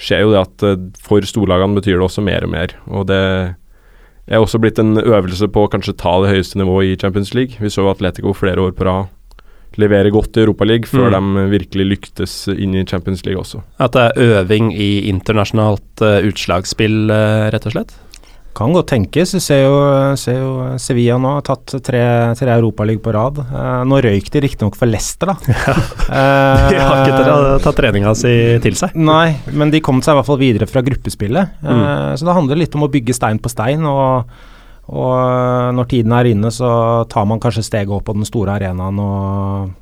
Ser 0.00 0.22
jo 0.22 0.30
det 0.32 0.40
at 0.40 0.62
for 1.04 1.20
storlagene 1.28 1.76
betyr 1.76 1.98
det 1.98 2.04
også 2.06 2.22
mer 2.24 2.46
og 2.46 2.48
mer. 2.54 2.70
Og 2.88 3.02
det 3.10 3.18
er 3.20 4.40
også 4.40 4.56
blitt 4.56 4.78
en 4.80 4.96
øvelse 4.96 5.44
på 5.52 5.66
å 5.66 5.68
kanskje 5.68 5.92
ta 6.00 6.14
det 6.22 6.30
høyeste 6.30 6.56
nivået 6.56 6.94
i 6.94 6.96
Champions 6.96 7.34
League. 7.36 7.60
Vi 7.60 7.68
så 7.68 7.84
Atletico 7.90 8.32
flere 8.32 8.64
år 8.64 8.72
på 8.78 8.86
rad 8.88 9.10
levere 9.78 10.10
godt 10.12 10.38
i 10.38 10.44
Europaligaen 10.44 10.88
før 10.90 11.14
mm. 11.14 11.32
de 11.38 11.48
virkelig 11.54 11.88
lyktes 11.94 12.36
inn 12.50 12.74
i 12.74 12.86
Champions 12.88 13.24
League 13.26 13.40
også. 13.40 13.62
At 13.82 13.96
det 13.96 14.06
er 14.08 14.38
øving 14.40 14.72
i 14.74 14.92
internasjonalt 15.10 16.04
uh, 16.04 16.20
utslagsspill, 16.26 17.02
uh, 17.12 17.50
rett 17.54 17.68
og 17.68 17.76
slett? 17.76 17.94
Kan 18.56 18.74
godt 18.74 18.88
tenkes. 18.90 19.30
Du 19.36 19.38
ser 19.38 19.60
jo, 19.62 19.76
ser 20.18 20.40
jo 20.40 20.50
Sevilla 20.82 21.20
nå 21.22 21.36
har 21.36 21.44
tatt 21.46 21.76
tre, 21.86 22.02
tre 22.34 22.56
Europaligaer 22.56 23.02
på 23.04 23.14
rad. 23.14 23.38
Uh, 23.46 23.82
nå 23.86 24.00
røyk 24.02 24.26
de 24.34 24.42
riktignok 24.42 24.78
for 24.78 24.90
Leicester, 24.90 25.30
da. 25.30 25.38
de 26.72 26.80
har 26.82 27.04
ikke 27.04 27.60
tatt 27.62 27.78
treninga 27.78 28.14
si 28.18 28.34
til 28.64 28.78
seg. 28.80 28.98
Nei, 28.98 29.36
men 29.54 29.70
de 29.70 29.82
kom 29.84 30.02
seg 30.02 30.16
i 30.16 30.20
hvert 30.20 30.30
fall 30.32 30.42
videre 30.42 30.70
fra 30.70 30.82
gruppespillet. 30.82 31.60
Mm. 31.62 31.84
Så 32.18 32.26
det 32.26 32.38
handler 32.40 32.64
litt 32.64 32.74
om 32.74 32.88
å 32.88 32.90
bygge 32.90 33.14
stein 33.16 33.38
på 33.38 33.52
stein. 33.52 33.86
og 33.86 34.49
og 34.90 35.12
eh, 35.14 35.70
når 35.76 35.88
tiden 35.90 36.14
er 36.16 36.28
inne, 36.32 36.50
så 36.54 36.70
tar 37.10 37.28
man 37.30 37.40
kanskje 37.42 37.66
steget 37.66 37.94
opp 37.94 38.08
på 38.08 38.16
den 38.16 38.26
store 38.26 38.58
arenaen 38.58 38.98
og, 39.02 39.72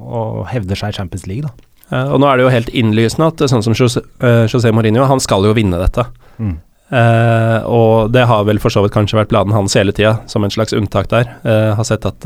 og 0.00 0.44
hevder 0.50 0.78
seg 0.78 0.94
i 0.94 0.98
Champions 0.98 1.26
League, 1.30 1.44
da. 1.44 1.70
Ja, 1.92 2.06
og 2.14 2.22
nå 2.22 2.26
er 2.26 2.38
det 2.40 2.46
jo 2.46 2.52
helt 2.54 2.70
innlysende 2.72 3.28
at 3.28 3.42
sånn 3.50 3.62
som 3.62 3.74
José, 3.76 4.00
uh, 4.24 4.46
José 4.48 4.72
Mourinho, 4.72 5.04
han 5.06 5.20
skal 5.20 5.44
jo 5.44 5.52
vinne 5.56 5.78
dette. 5.82 6.06
Mm. 6.40 6.54
Uh, 6.88 7.58
og 7.68 8.14
det 8.14 8.24
har 8.28 8.46
vel 8.48 8.60
for 8.62 8.72
så 8.72 8.80
vidt 8.84 8.94
kanskje 8.94 9.18
vært 9.18 9.30
planen 9.32 9.52
hans 9.54 9.76
hele 9.76 9.92
tida, 9.92 10.16
som 10.30 10.46
en 10.46 10.52
slags 10.54 10.72
unntak 10.76 11.10
der. 11.12 11.28
Uh, 11.44 11.76
har 11.76 11.86
sett 11.86 12.08
at 12.08 12.24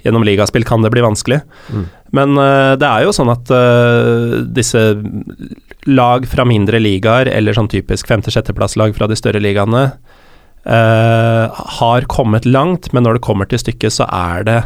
gjennom 0.00 0.24
ligaspill 0.24 0.64
kan 0.64 0.80
det 0.80 0.94
bli 0.94 1.04
vanskelig. 1.04 1.42
Mm. 1.68 1.84
Men 2.16 2.32
det 2.80 2.86
er 2.88 3.04
jo 3.04 3.12
sånn 3.12 3.28
at 3.30 3.50
disse 4.56 4.80
lag 5.86 6.24
fra 6.26 6.46
mindre 6.48 6.80
ligaer, 6.80 7.28
eller 7.28 7.54
sånn 7.54 7.68
typisk 7.70 8.08
femte-sjetteplasslag 8.08 8.96
fra 8.96 9.06
de 9.12 9.18
større 9.20 9.42
ligaene, 9.44 9.90
Uh, 9.92 10.09
har 10.64 12.04
kommet 12.12 12.44
langt, 12.44 12.90
men 12.92 13.06
når 13.06 13.16
det 13.16 13.22
kommer 13.24 13.48
til 13.48 13.62
stykket, 13.62 13.94
så 13.96 14.04
er 14.12 14.42
det 14.44 14.58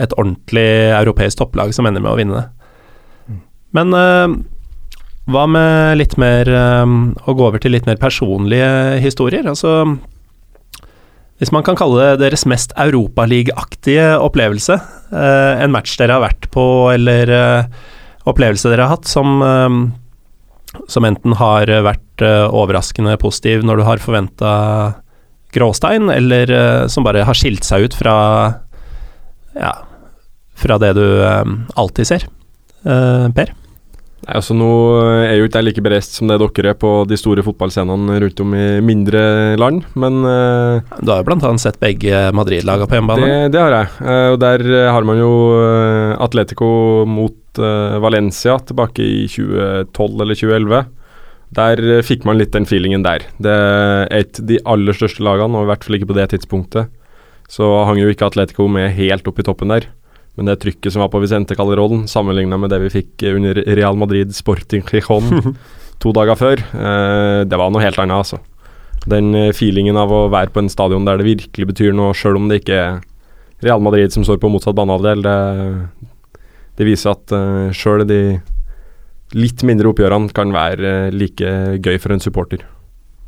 et 0.00 0.14
ordentlig 0.16 0.68
europeisk 0.94 1.40
topplag 1.40 1.74
som 1.74 1.88
ender 1.88 2.02
med 2.04 2.12
å 2.12 2.18
vinne 2.18 2.38
det. 2.38 2.46
Men 3.76 3.94
uh, 3.94 4.32
hva 5.30 5.44
med 5.50 6.00
litt 6.00 6.16
mer 6.18 6.48
uh, 6.50 6.86
Å 7.22 7.34
gå 7.38 7.44
over 7.46 7.62
til 7.62 7.74
litt 7.76 7.86
mer 7.86 8.00
personlige 8.02 8.98
historier? 9.02 9.46
Altså 9.46 9.84
Hvis 11.38 11.52
man 11.54 11.64
kan 11.66 11.78
kalle 11.78 12.00
det 12.02 12.24
deres 12.24 12.46
mest 12.50 12.74
europaligaaktige 12.80 14.12
opplevelse, 14.20 14.76
en 15.10 15.72
match 15.72 15.96
dere 15.98 16.18
har 16.18 16.26
vært 16.26 16.50
på, 16.52 16.64
eller 16.92 17.32
opplevelse 18.28 18.68
dere 18.68 18.84
har 18.84 18.98
hatt 18.98 19.08
som 19.08 19.40
som 20.90 21.06
enten 21.06 21.34
har 21.38 21.70
vært 21.84 22.24
uh, 22.24 22.46
overraskende 22.54 23.16
positiv 23.20 23.64
når 23.66 23.80
du 23.80 23.86
har 23.88 24.02
forventa 24.02 24.52
gråstein, 25.54 26.10
eller 26.14 26.52
uh, 26.54 26.84
som 26.90 27.06
bare 27.06 27.24
har 27.26 27.38
skilt 27.38 27.66
seg 27.66 27.88
ut 27.88 27.96
fra 27.98 28.16
ja, 29.58 29.72
fra 30.60 30.76
det 30.78 30.92
du 30.94 31.06
alltid 31.74 32.06
ser. 32.06 32.26
per? 33.34 33.50
Nei, 34.30 34.36
altså 34.38 34.54
Nå 34.54 34.70
er 35.26 35.40
jo 35.40 35.48
ikke 35.48 35.58
jeg 35.58 35.66
like 35.66 35.82
bereist 35.82 36.14
som 36.14 36.30
det 36.30 36.36
dere 36.38 36.70
er 36.70 36.78
på 36.78 36.90
de 37.10 37.16
store 37.18 37.42
fotballscenene 37.42 38.20
rundt 38.22 38.42
om 38.44 38.52
i 38.54 38.66
mindre 38.78 39.22
land, 39.58 39.82
men 39.98 40.20
uh, 40.22 40.78
Du 41.02 41.10
har 41.10 41.24
jo 41.24 41.26
bl.a. 41.26 41.50
sett 41.58 41.80
begge 41.82 42.28
Madrid-lagene 42.38 42.86
på 42.86 42.94
hjemmebane? 42.94 43.26
Det, 43.26 43.50
det, 43.56 43.64
har 43.64 43.74
jeg. 43.74 43.90
Uh, 43.98 44.28
og 44.30 44.38
Der 44.44 44.64
har 44.94 45.08
man 45.08 45.18
jo 45.18 45.32
uh, 45.58 46.14
Atletico 46.22 46.70
mot 47.10 47.36
Valencia 47.50 48.54
tilbake 48.62 49.02
i 49.02 49.24
2012 49.26 50.22
eller 50.22 50.38
2011. 50.38 50.84
Der 51.58 51.82
fikk 52.06 52.22
man 52.28 52.38
litt 52.38 52.54
den 52.54 52.68
feelingen 52.70 53.02
der. 53.02 53.24
Det 53.42 53.50
er 53.50 54.06
et 54.20 54.38
de 54.46 54.60
aller 54.70 54.94
største 54.94 55.26
lagene, 55.26 55.58
og 55.58 55.66
i 55.66 55.70
hvert 55.72 55.82
fall 55.82 55.98
ikke 55.98 56.12
på 56.12 56.16
det 56.20 56.28
tidspunktet, 56.30 56.92
så 57.50 57.72
hang 57.88 57.98
jo 57.98 58.12
ikke 58.14 58.30
Atletico 58.30 58.68
med 58.70 58.94
helt 58.94 59.26
opp 59.26 59.42
i 59.42 59.48
toppen 59.50 59.74
der. 59.74 59.90
Men 60.40 60.48
det 60.48 60.62
trykket 60.62 60.94
som 60.94 61.02
var 61.04 61.10
på 61.12 61.20
Vicente 61.20 61.52
Calderón, 61.52 62.06
sammenligna 62.08 62.56
med 62.56 62.72
det 62.72 62.78
vi 62.86 62.94
fikk 62.94 63.26
under 63.28 63.58
Real 63.76 63.98
Madrid 64.00 64.32
Sporting 64.32 64.80
Gijon 64.88 65.52
to 66.00 66.14
dager 66.16 66.38
før, 66.40 66.62
eh, 66.64 67.42
det 67.44 67.58
var 67.60 67.68
noe 67.68 67.84
helt 67.84 68.00
annet, 68.00 68.22
altså. 68.22 68.38
Den 69.04 69.34
eh, 69.36 69.50
feelingen 69.52 70.00
av 70.00 70.08
å 70.08 70.22
være 70.32 70.48
på 70.54 70.62
en 70.64 70.72
stadion 70.72 71.04
der 71.04 71.20
det 71.20 71.28
virkelig 71.28 71.68
betyr 71.74 71.92
noe, 71.92 72.16
sjøl 72.16 72.40
om 72.40 72.48
det 72.48 72.62
ikke 72.62 72.80
er 72.80 72.98
Real 73.60 73.84
Madrid 73.84 74.16
som 74.16 74.24
står 74.24 74.40
på 74.40 74.48
motsatt 74.48 74.80
banehalvdel, 74.80 75.28
det, 75.28 76.08
det, 76.80 76.88
viser 76.88 77.12
at 77.12 77.36
eh, 77.36 77.76
sjøl 77.76 78.08
de 78.08 78.22
litt 79.36 79.60
mindre 79.68 79.92
oppgjørene 79.92 80.32
kan 80.34 80.56
være 80.56 80.96
uh, 81.12 81.14
like 81.14 81.52
gøy 81.84 82.00
for 82.00 82.16
en 82.16 82.24
supporter. 82.24 82.64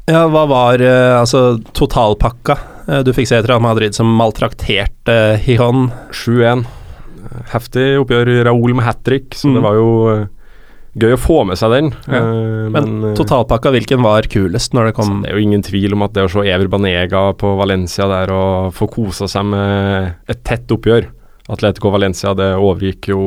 Ja, 0.09 0.25
hva 0.33 0.49
var 0.49 0.81
eh, 0.81 1.13
altså 1.21 1.61
totalpakka? 1.77 2.57
Du 3.05 3.13
fikk 3.15 3.29
se 3.31 3.37
et 3.39 3.47
Real 3.47 3.61
Madrid 3.63 3.95
som 3.95 4.09
maltrakterte 4.17 5.37
Hijon. 5.45 5.93
7-1 6.11 6.65
heftig 7.53 7.87
oppgjør. 8.03 8.31
Raoul 8.49 8.77
med 8.79 8.87
hat 8.87 9.03
trick, 9.07 9.35
så 9.39 9.51
mm. 9.51 9.57
det 9.57 9.65
var 9.65 9.79
jo 9.79 9.91
gøy 11.01 11.15
å 11.17 11.21
få 11.21 11.39
med 11.49 11.59
seg 11.61 11.73
den. 11.73 11.91
Ja. 12.05 12.21
Uh, 12.21 12.69
Men 12.73 12.89
men 12.93 13.11
eh, 13.11 13.17
totalpakka, 13.19 13.73
hvilken 13.75 14.05
var 14.05 14.29
kulest 14.33 14.77
når 14.77 14.91
det 14.91 14.97
kom 14.99 15.23
det 15.23 15.33
er 15.33 15.39
jo 15.39 15.47
ingen 15.47 15.65
tvil 15.65 15.97
om 15.97 16.05
at 16.07 16.15
det 16.17 16.27
å 16.27 16.33
se 16.33 16.45
Ever 16.45 16.69
Banega 16.73 17.31
på 17.39 17.55
Valencia 17.61 18.09
der 18.11 18.33
og 18.35 18.73
få 18.77 18.89
kosa 18.93 19.29
seg 19.31 19.49
med 19.49 20.13
et 20.31 20.45
tett 20.47 20.73
oppgjør 20.73 21.09
Atletico 21.53 21.91
Valencia, 21.93 22.37
det 22.39 22.53
overgikk 22.55 23.11
jo 23.13 23.23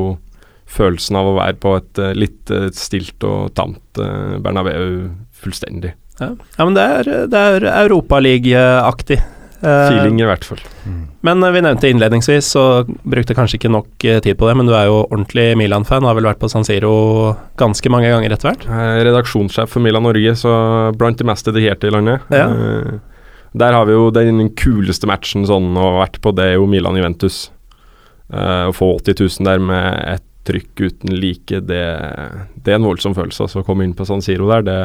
følelsen 0.72 1.18
av 1.20 1.30
å 1.30 1.36
være 1.38 1.60
på 1.62 1.76
et 1.78 2.02
eh, 2.02 2.16
litt 2.18 2.54
eh, 2.54 2.70
stilt 2.74 3.26
og 3.28 3.54
tamt 3.58 4.00
Bernabeu 4.00 5.12
fullstendig. 5.36 5.94
Ja, 6.20 6.32
ja 6.58 6.66
men 6.68 6.78
det 6.78 6.86
er, 7.00 7.10
det 7.32 7.42
er 7.52 7.68
Europaliga-aktig. 7.84 9.20
Eh, 9.62 9.88
Feeling, 9.90 10.20
i 10.20 10.28
hvert 10.28 10.46
fall. 10.46 10.62
Men 11.26 11.44
eh, 11.44 11.54
vi 11.56 11.64
nevnte 11.64 11.90
innledningsvis, 11.90 12.50
så 12.56 12.64
brukte 13.08 13.36
kanskje 13.38 13.60
ikke 13.60 13.72
nok 13.72 14.06
eh, 14.08 14.20
tid 14.24 14.38
på 14.40 14.50
det, 14.50 14.56
men 14.60 14.70
du 14.70 14.76
er 14.76 14.90
jo 14.90 15.02
ordentlig 15.06 15.48
Milan-fan, 15.60 16.06
har 16.08 16.18
vel 16.18 16.28
vært 16.30 16.42
på 16.42 16.50
San 16.52 16.68
Siro 16.68 16.94
ganske 17.60 17.92
mange 17.94 18.12
ganger 18.12 18.36
etter 18.36 18.52
hvert? 18.52 18.68
Er 18.68 19.04
redaksjonssjef 19.08 19.72
for 19.72 19.86
Milan 19.86 20.06
Norge, 20.08 20.36
så 20.40 20.54
blant 21.00 21.22
de 21.22 21.28
mest 21.30 21.48
dedikerte 21.48 21.90
i 21.90 21.96
landet. 21.96 22.26
Ja. 22.34 22.48
Der 23.56 23.76
har 23.78 23.88
vi 23.88 23.96
jo 23.96 24.10
den 24.12 24.50
kuleste 24.60 25.08
matchen 25.08 25.48
sånn 25.48 25.76
ha 25.80 25.92
vært 26.02 26.20
på, 26.24 26.36
det 26.36 26.52
er 26.52 26.58
jo 26.60 26.70
Milan-Juventus. 26.70 27.46
Å 28.36 28.72
få 28.74 28.96
80 28.98 29.22
000 29.22 29.48
der 29.48 29.62
med 29.62 30.00
et 30.18 30.24
trykk 30.46 30.82
uten 30.82 31.14
like, 31.18 31.62
det, 31.66 31.84
det 32.66 32.74
er 32.74 32.80
en 32.80 32.88
voldsom 32.88 33.16
følelse. 33.18 33.48
Altså, 33.48 33.62
å 33.62 33.68
komme 33.68 33.86
inn 33.86 33.96
på 33.98 34.06
San 34.08 34.22
Siro 34.26 34.50
der, 34.52 34.66
det, 34.66 34.80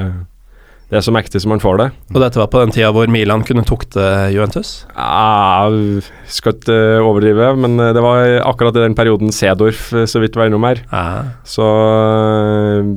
det 0.90 0.98
er 0.98 1.05
så 1.07 1.12
mektig 1.14 1.38
som 1.38 1.53
man 1.53 1.62
får 1.62 1.76
det. 1.79 1.87
Og 2.11 2.18
dette 2.18 2.40
var 2.40 2.48
på 2.50 2.61
den 2.64 2.72
tida 2.74 2.88
hvor 2.90 3.11
Milan 3.11 3.44
kunne 3.46 3.62
tukte 3.66 4.03
Juventus? 4.35 4.72
Ja, 4.96 5.70
skal 6.26 6.57
ikke 6.57 6.79
overdrive, 7.07 7.53
men 7.62 7.79
eh, 7.79 7.92
det 7.94 8.03
var 8.03 8.26
akkurat 8.42 8.74
i 8.74 8.83
den 8.83 8.96
perioden 8.98 9.31
Sedorf 9.35 9.92
eh, 9.94 10.09
så 10.11 10.22
vidt 10.22 10.35
var 10.38 10.50
innom 10.50 10.66
her. 10.66 10.83
Ja. 10.90 11.05
Så 11.46 11.62
øh, 11.62 12.88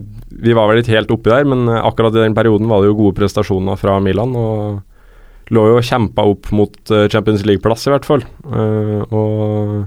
vi 0.41 0.55
var 0.57 0.71
vel 0.71 0.81
ikke 0.81 0.95
helt 0.95 1.13
oppi 1.13 1.29
der, 1.29 1.45
men 1.45 1.69
akkurat 1.69 2.17
i 2.17 2.23
den 2.23 2.33
perioden 2.33 2.71
var 2.71 2.81
det 2.81 2.89
jo 2.89 2.97
gode 2.97 3.17
prestasjoner 3.19 3.77
fra 3.77 3.99
Milan. 4.01 4.33
Og 4.33 5.53
lå 5.53 5.65
jo 5.69 5.75
og 5.77 5.85
kjempa 5.85 6.25
opp 6.25 6.49
mot 6.55 6.93
Champions 7.13 7.43
League-plass, 7.45 7.85
i 7.85 7.93
hvert 7.93 8.07
fall. 8.09 8.25
Eh, 8.25 9.03
og 9.13 9.83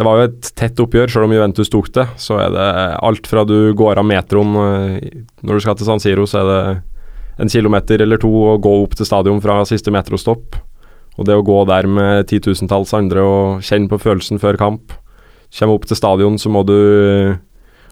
det 0.00 0.06
var 0.08 0.16
jo 0.16 0.30
et 0.30 0.48
tett 0.56 0.80
oppgjør, 0.80 1.12
selv 1.12 1.28
om 1.28 1.36
Juventus 1.36 1.68
tok 1.68 1.92
det. 1.92 2.06
Så 2.16 2.40
er 2.40 2.56
det 2.56 2.70
alt 3.04 3.28
fra 3.28 3.44
du 3.44 3.74
går 3.76 4.00
av 4.00 4.08
metroen 4.08 4.56
Når 4.56 5.52
du 5.52 5.60
skal 5.60 5.76
til 5.76 5.90
San 5.90 6.00
Siro, 6.00 6.24
så 6.24 6.40
er 6.40 6.48
det 6.48 6.62
en 7.42 7.50
kilometer 7.50 8.02
eller 8.02 8.20
to 8.22 8.30
og 8.30 8.62
gå 8.62 8.72
opp 8.84 8.96
til 8.98 9.08
stadion 9.08 9.40
fra 9.42 9.62
siste 9.68 9.92
metrostopp. 9.94 10.58
Og 11.18 11.28
det 11.28 11.36
å 11.36 11.44
gå 11.44 11.58
der 11.68 11.88
med 11.90 12.28
titusentalls 12.30 12.94
andre 12.96 13.24
og 13.26 13.64
kjenne 13.66 13.90
på 13.90 14.00
følelsen 14.00 14.40
før 14.40 14.58
kamp. 14.60 14.94
Kommer 15.52 15.76
opp 15.76 15.88
til 15.88 15.98
stadion, 15.98 16.38
så 16.40 16.52
må 16.52 16.62
du 16.64 16.76
øh, 16.76 17.34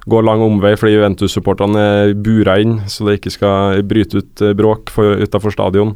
gå 0.08 0.20
lang 0.24 0.40
omvei 0.40 0.72
fordi 0.80 0.94
Juventus-supporterne 0.94 1.82
er 1.82 2.14
bura 2.16 2.56
inn, 2.62 2.78
så 2.88 3.04
det 3.04 3.18
ikke 3.18 3.34
skal 3.34 3.82
bryte 3.84 4.22
ut 4.22 4.44
øh, 4.46 4.54
bråk 4.56 4.94
utafor 4.96 5.52
stadion. 5.52 5.92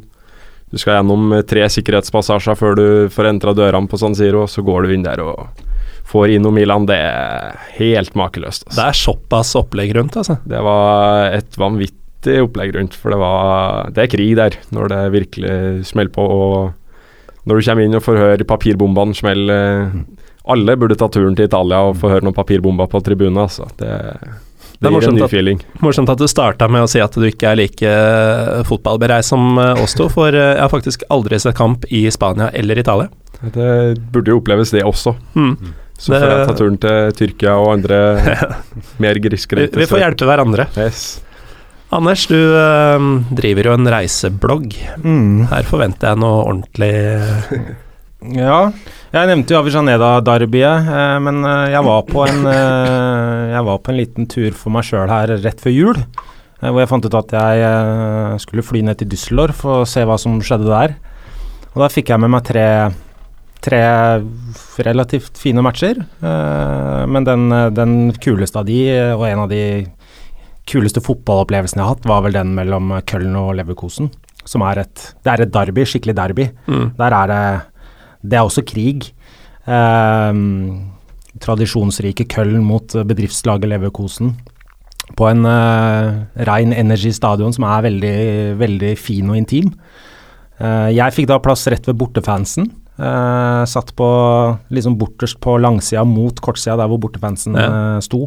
Du 0.69 0.77
skal 0.77 0.99
gjennom 0.99 1.33
øh, 1.33 1.45
tre 1.47 1.65
sikkerhetspassasjer 1.73 2.59
før 2.59 2.77
du 2.77 2.87
får 3.15 3.31
entra 3.31 3.55
dørene 3.57 3.89
på 3.89 3.97
San 4.01 4.13
Siro, 4.17 4.45
så 4.51 4.61
går 4.65 4.85
du 4.85 4.93
inn 4.93 5.07
der 5.07 5.23
og 5.25 5.47
får 6.05 6.35
inn 6.35 6.45
noen 6.45 6.59
Milan. 6.59 6.85
Det 6.85 7.01
er 7.01 7.57
helt 7.79 8.13
makeløst. 8.19 8.67
Altså. 8.67 8.77
Det 8.77 8.85
er 8.85 9.01
såpass 9.01 9.57
opplegg 9.57 9.95
rundt, 9.97 10.21
altså. 10.21 10.37
Det 10.45 10.61
var 10.61 11.31
et 11.33 11.57
vanvittig 11.57 12.04
opplegg 12.43 12.73
rundt, 12.75 12.95
for 12.97 13.13
det 13.13 13.19
var 13.21 13.91
Det 13.95 14.03
er 14.05 14.11
krig 14.11 14.35
der, 14.39 14.57
når 14.75 14.89
det 14.93 15.01
virkelig 15.15 15.85
smeller 15.89 16.11
på. 16.15 16.25
Og 16.25 17.45
når 17.45 17.59
du 17.61 17.67
kommer 17.69 17.85
inn 17.85 17.95
og 17.99 18.03
får 18.05 18.17
høre 18.17 18.47
papirbombene 18.49 19.13
smelle 19.17 19.57
Alle 20.47 20.75
burde 20.77 20.97
ta 20.97 21.07
turen 21.09 21.35
til 21.37 21.45
Italia 21.49 21.79
og 21.89 21.95
få 21.97 22.09
høre 22.11 22.25
noen 22.25 22.35
papirbomber 22.37 22.85
på 22.91 22.99
tribunen, 23.05 23.37
altså. 23.41 23.65
Det, 23.79 23.89
Det 24.75 24.91
det 24.91 24.91
gir 24.93 25.07
en 25.09 25.15
ny 25.15 25.23
at- 25.23 25.31
feeling. 25.31 25.61
Morsomt 25.81 26.09
at 26.11 26.19
du 26.21 26.27
starta 26.29 26.67
med 26.69 26.83
å 26.85 26.89
si 26.91 26.99
at 27.01 27.11
du 27.17 27.23
ikke 27.25 27.47
er 27.49 27.55
like 27.57 27.81
eh, 27.81 28.61
fotballbereist 28.67 29.29
som 29.33 29.57
eh, 29.57 29.81
oss 29.81 29.95
to, 29.97 30.05
for 30.09 30.27
eh, 30.35 30.51
jeg 30.53 30.61
har 30.61 30.69
faktisk 30.69 31.03
aldri 31.09 31.39
sett 31.41 31.55
kamp 31.57 31.85
i 31.89 32.03
Spania 32.13 32.51
eller 32.53 32.77
Italia. 32.77 33.09
Det 33.41 33.97
burde 34.13 34.29
jo 34.33 34.37
oppleves, 34.41 34.69
det 34.75 34.83
også. 34.85 35.15
Mm. 35.33 35.55
Så 35.97 36.11
får 36.13 36.27
jeg 36.27 36.47
ta 36.49 36.53
turen 36.59 36.77
til 36.83 37.11
Tyrkia 37.15 37.53
og 37.57 37.71
andre 37.77 37.99
mer 39.03 39.15
grisgrendte 39.23 39.79
vi 39.79 39.87
får 39.87 40.01
hjelpe 40.03 40.27
hverandre. 40.27 40.67
Yes. 40.77 41.21
Anders, 41.95 42.25
du 42.27 42.35
eh, 42.35 43.05
driver 43.37 43.69
jo 43.69 43.73
en 43.77 43.87
reiseblogg. 43.87 44.73
Mm. 44.99 45.45
Her 45.47 45.67
forventer 45.69 46.11
jeg 46.11 46.19
noe 46.19 46.43
ordentlig 46.43 46.91
Ja, 48.35 48.71
jeg 49.13 49.29
nevnte 49.29 49.53
jo 49.53 49.59
Avijaneda-derbyet, 49.61 50.89
eh, 50.91 51.17
men 51.23 51.39
eh, 51.47 51.71
jeg 51.71 51.85
var 51.87 52.05
på 52.09 52.25
en 52.25 52.47
Jeg 52.49 53.63
var 53.69 53.79
på 53.79 53.93
en 53.93 53.99
liten 54.01 54.27
tur 54.31 54.55
for 54.57 54.75
meg 54.75 54.87
sjøl 54.87 55.11
her 55.11 55.37
rett 55.45 55.61
før 55.63 55.75
jul. 55.75 56.01
hvor 56.59 56.81
jeg 56.81 56.89
fant 56.89 57.05
ut 57.05 57.19
at 57.21 57.35
jeg 57.37 58.39
skulle 58.43 58.65
fly 58.65 58.81
ned 58.83 58.99
til 58.99 59.11
Düsseldorf 59.11 59.63
og 59.63 59.87
se 59.87 60.03
hva 60.03 60.17
som 60.19 60.39
skjedde 60.41 60.67
der. 60.67 60.95
Og 61.75 61.83
da 61.83 61.91
fikk 61.91 62.09
jeg 62.11 62.23
med 62.23 62.31
meg 62.33 62.43
tre, 62.47 62.67
tre 63.63 63.81
relativt 64.83 65.37
fine 65.39 65.63
matcher. 65.63 66.01
eh, 66.01 67.03
men 67.07 67.23
den, 67.23 67.47
den 67.75 67.95
kuleste 68.19 68.59
av 68.59 68.67
de, 68.67 68.81
og 69.13 69.27
en 69.29 69.45
av 69.45 69.53
de 69.53 69.63
kuleste 70.67 71.01
fotballopplevelsen 71.03 71.77
jeg 71.79 71.85
har 71.85 71.95
hatt, 71.95 72.05
var 72.09 72.21
vel 72.25 72.33
den 72.33 72.53
mellom 72.57 72.91
Köln 73.05 73.35
og 73.37 73.55
Leverkosen. 73.59 74.09
Som 74.45 74.61
er 74.61 74.79
et 74.83 75.13
Det 75.23 75.31
er 75.33 75.41
et 75.45 75.51
derby, 75.53 75.85
skikkelig 75.85 76.15
derby. 76.15 76.49
mm. 76.67 76.95
Der 76.97 77.13
er 77.13 77.27
det 77.27 77.61
Det 78.29 78.37
er 78.39 78.45
også 78.45 78.65
krig. 78.65 79.11
Ehm, 79.67 80.91
tradisjonsrike 81.41 82.25
Köln 82.31 82.63
mot 82.63 82.87
bedriftslaget 83.05 83.67
Leverkosen. 83.69 84.35
På 85.15 85.27
en 85.29 85.45
uh, 85.45 86.25
rein 86.47 86.73
Energy 86.73 87.11
stadion 87.13 87.53
som 87.53 87.63
er 87.69 87.83
veldig, 87.85 88.15
veldig 88.57 88.97
fin 88.97 89.29
og 89.29 89.37
intim. 89.37 89.71
Eh, 90.57 90.89
jeg 90.95 91.11
fikk 91.13 91.27
da 91.27 91.37
plass 91.43 91.65
rett 91.67 91.85
ved 91.85 91.97
bortefansen. 91.99 92.69
Eh, 92.97 93.63
satt 93.67 93.89
på 93.99 94.05
liksom 94.71 94.95
borterst 94.97 95.37
på 95.43 95.57
langsida 95.59 96.05
mot 96.07 96.39
kortsida, 96.41 96.77
der 96.79 96.87
hvor 96.87 96.97
bortefansen 97.03 97.57
Ja. 97.59 97.65
eh, 97.97 97.99
sto. 97.99 98.25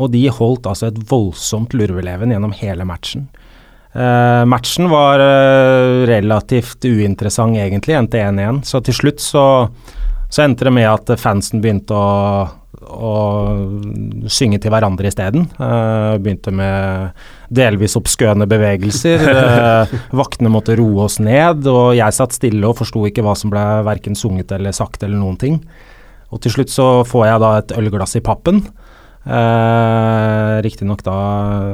Og 0.00 0.12
de 0.14 0.24
holdt 0.32 0.68
altså 0.70 0.88
et 0.88 1.00
voldsomt 1.10 1.76
lurveleven 1.76 2.32
gjennom 2.32 2.54
hele 2.56 2.86
matchen. 2.88 3.28
Uh, 3.90 4.46
matchen 4.46 4.86
var 4.90 5.18
uh, 5.18 6.06
relativt 6.06 6.84
uinteressant 6.86 7.58
egentlig, 7.58 7.96
endte 7.98 8.22
1-1. 8.22 8.62
Så 8.68 8.80
til 8.86 8.96
slutt 8.96 9.22
så, 9.22 9.44
så 10.30 10.46
endte 10.46 10.68
det 10.68 10.74
med 10.76 10.86
at 10.86 11.10
fansen 11.18 11.62
begynte 11.62 11.98
å, 11.98 12.46
å 12.80 13.14
synge 14.30 14.60
til 14.62 14.72
hverandre 14.72 15.10
isteden. 15.10 15.48
Uh, 15.58 16.14
begynte 16.22 16.54
med 16.54 17.18
delvis 17.50 17.98
oppskøne 17.98 18.48
bevegelser. 18.50 19.26
Eh, 19.40 19.92
vaktene 20.16 20.50
måtte 20.52 20.74
roe 20.78 21.06
oss 21.06 21.18
ned, 21.22 21.64
og 21.70 21.94
jeg 21.96 22.14
satt 22.14 22.34
stille 22.36 22.66
og 22.66 22.76
forsto 22.78 23.02
ikke 23.08 23.22
hva 23.24 23.32
som 23.38 23.50
ble 23.52 23.62
verken 23.86 24.16
sunget 24.18 24.52
eller 24.54 24.74
sagt 24.76 25.02
eller 25.02 25.18
noen 25.18 25.38
ting. 25.40 25.56
Og 26.30 26.42
til 26.44 26.54
slutt 26.54 26.72
så 26.72 26.86
får 27.06 27.26
jeg 27.26 27.42
da 27.42 27.50
et 27.58 27.74
ølglass 27.78 28.16
i 28.18 28.22
pappen. 28.24 28.62
Uh, 29.20 30.62
Riktignok 30.64 31.02
da 31.04 31.14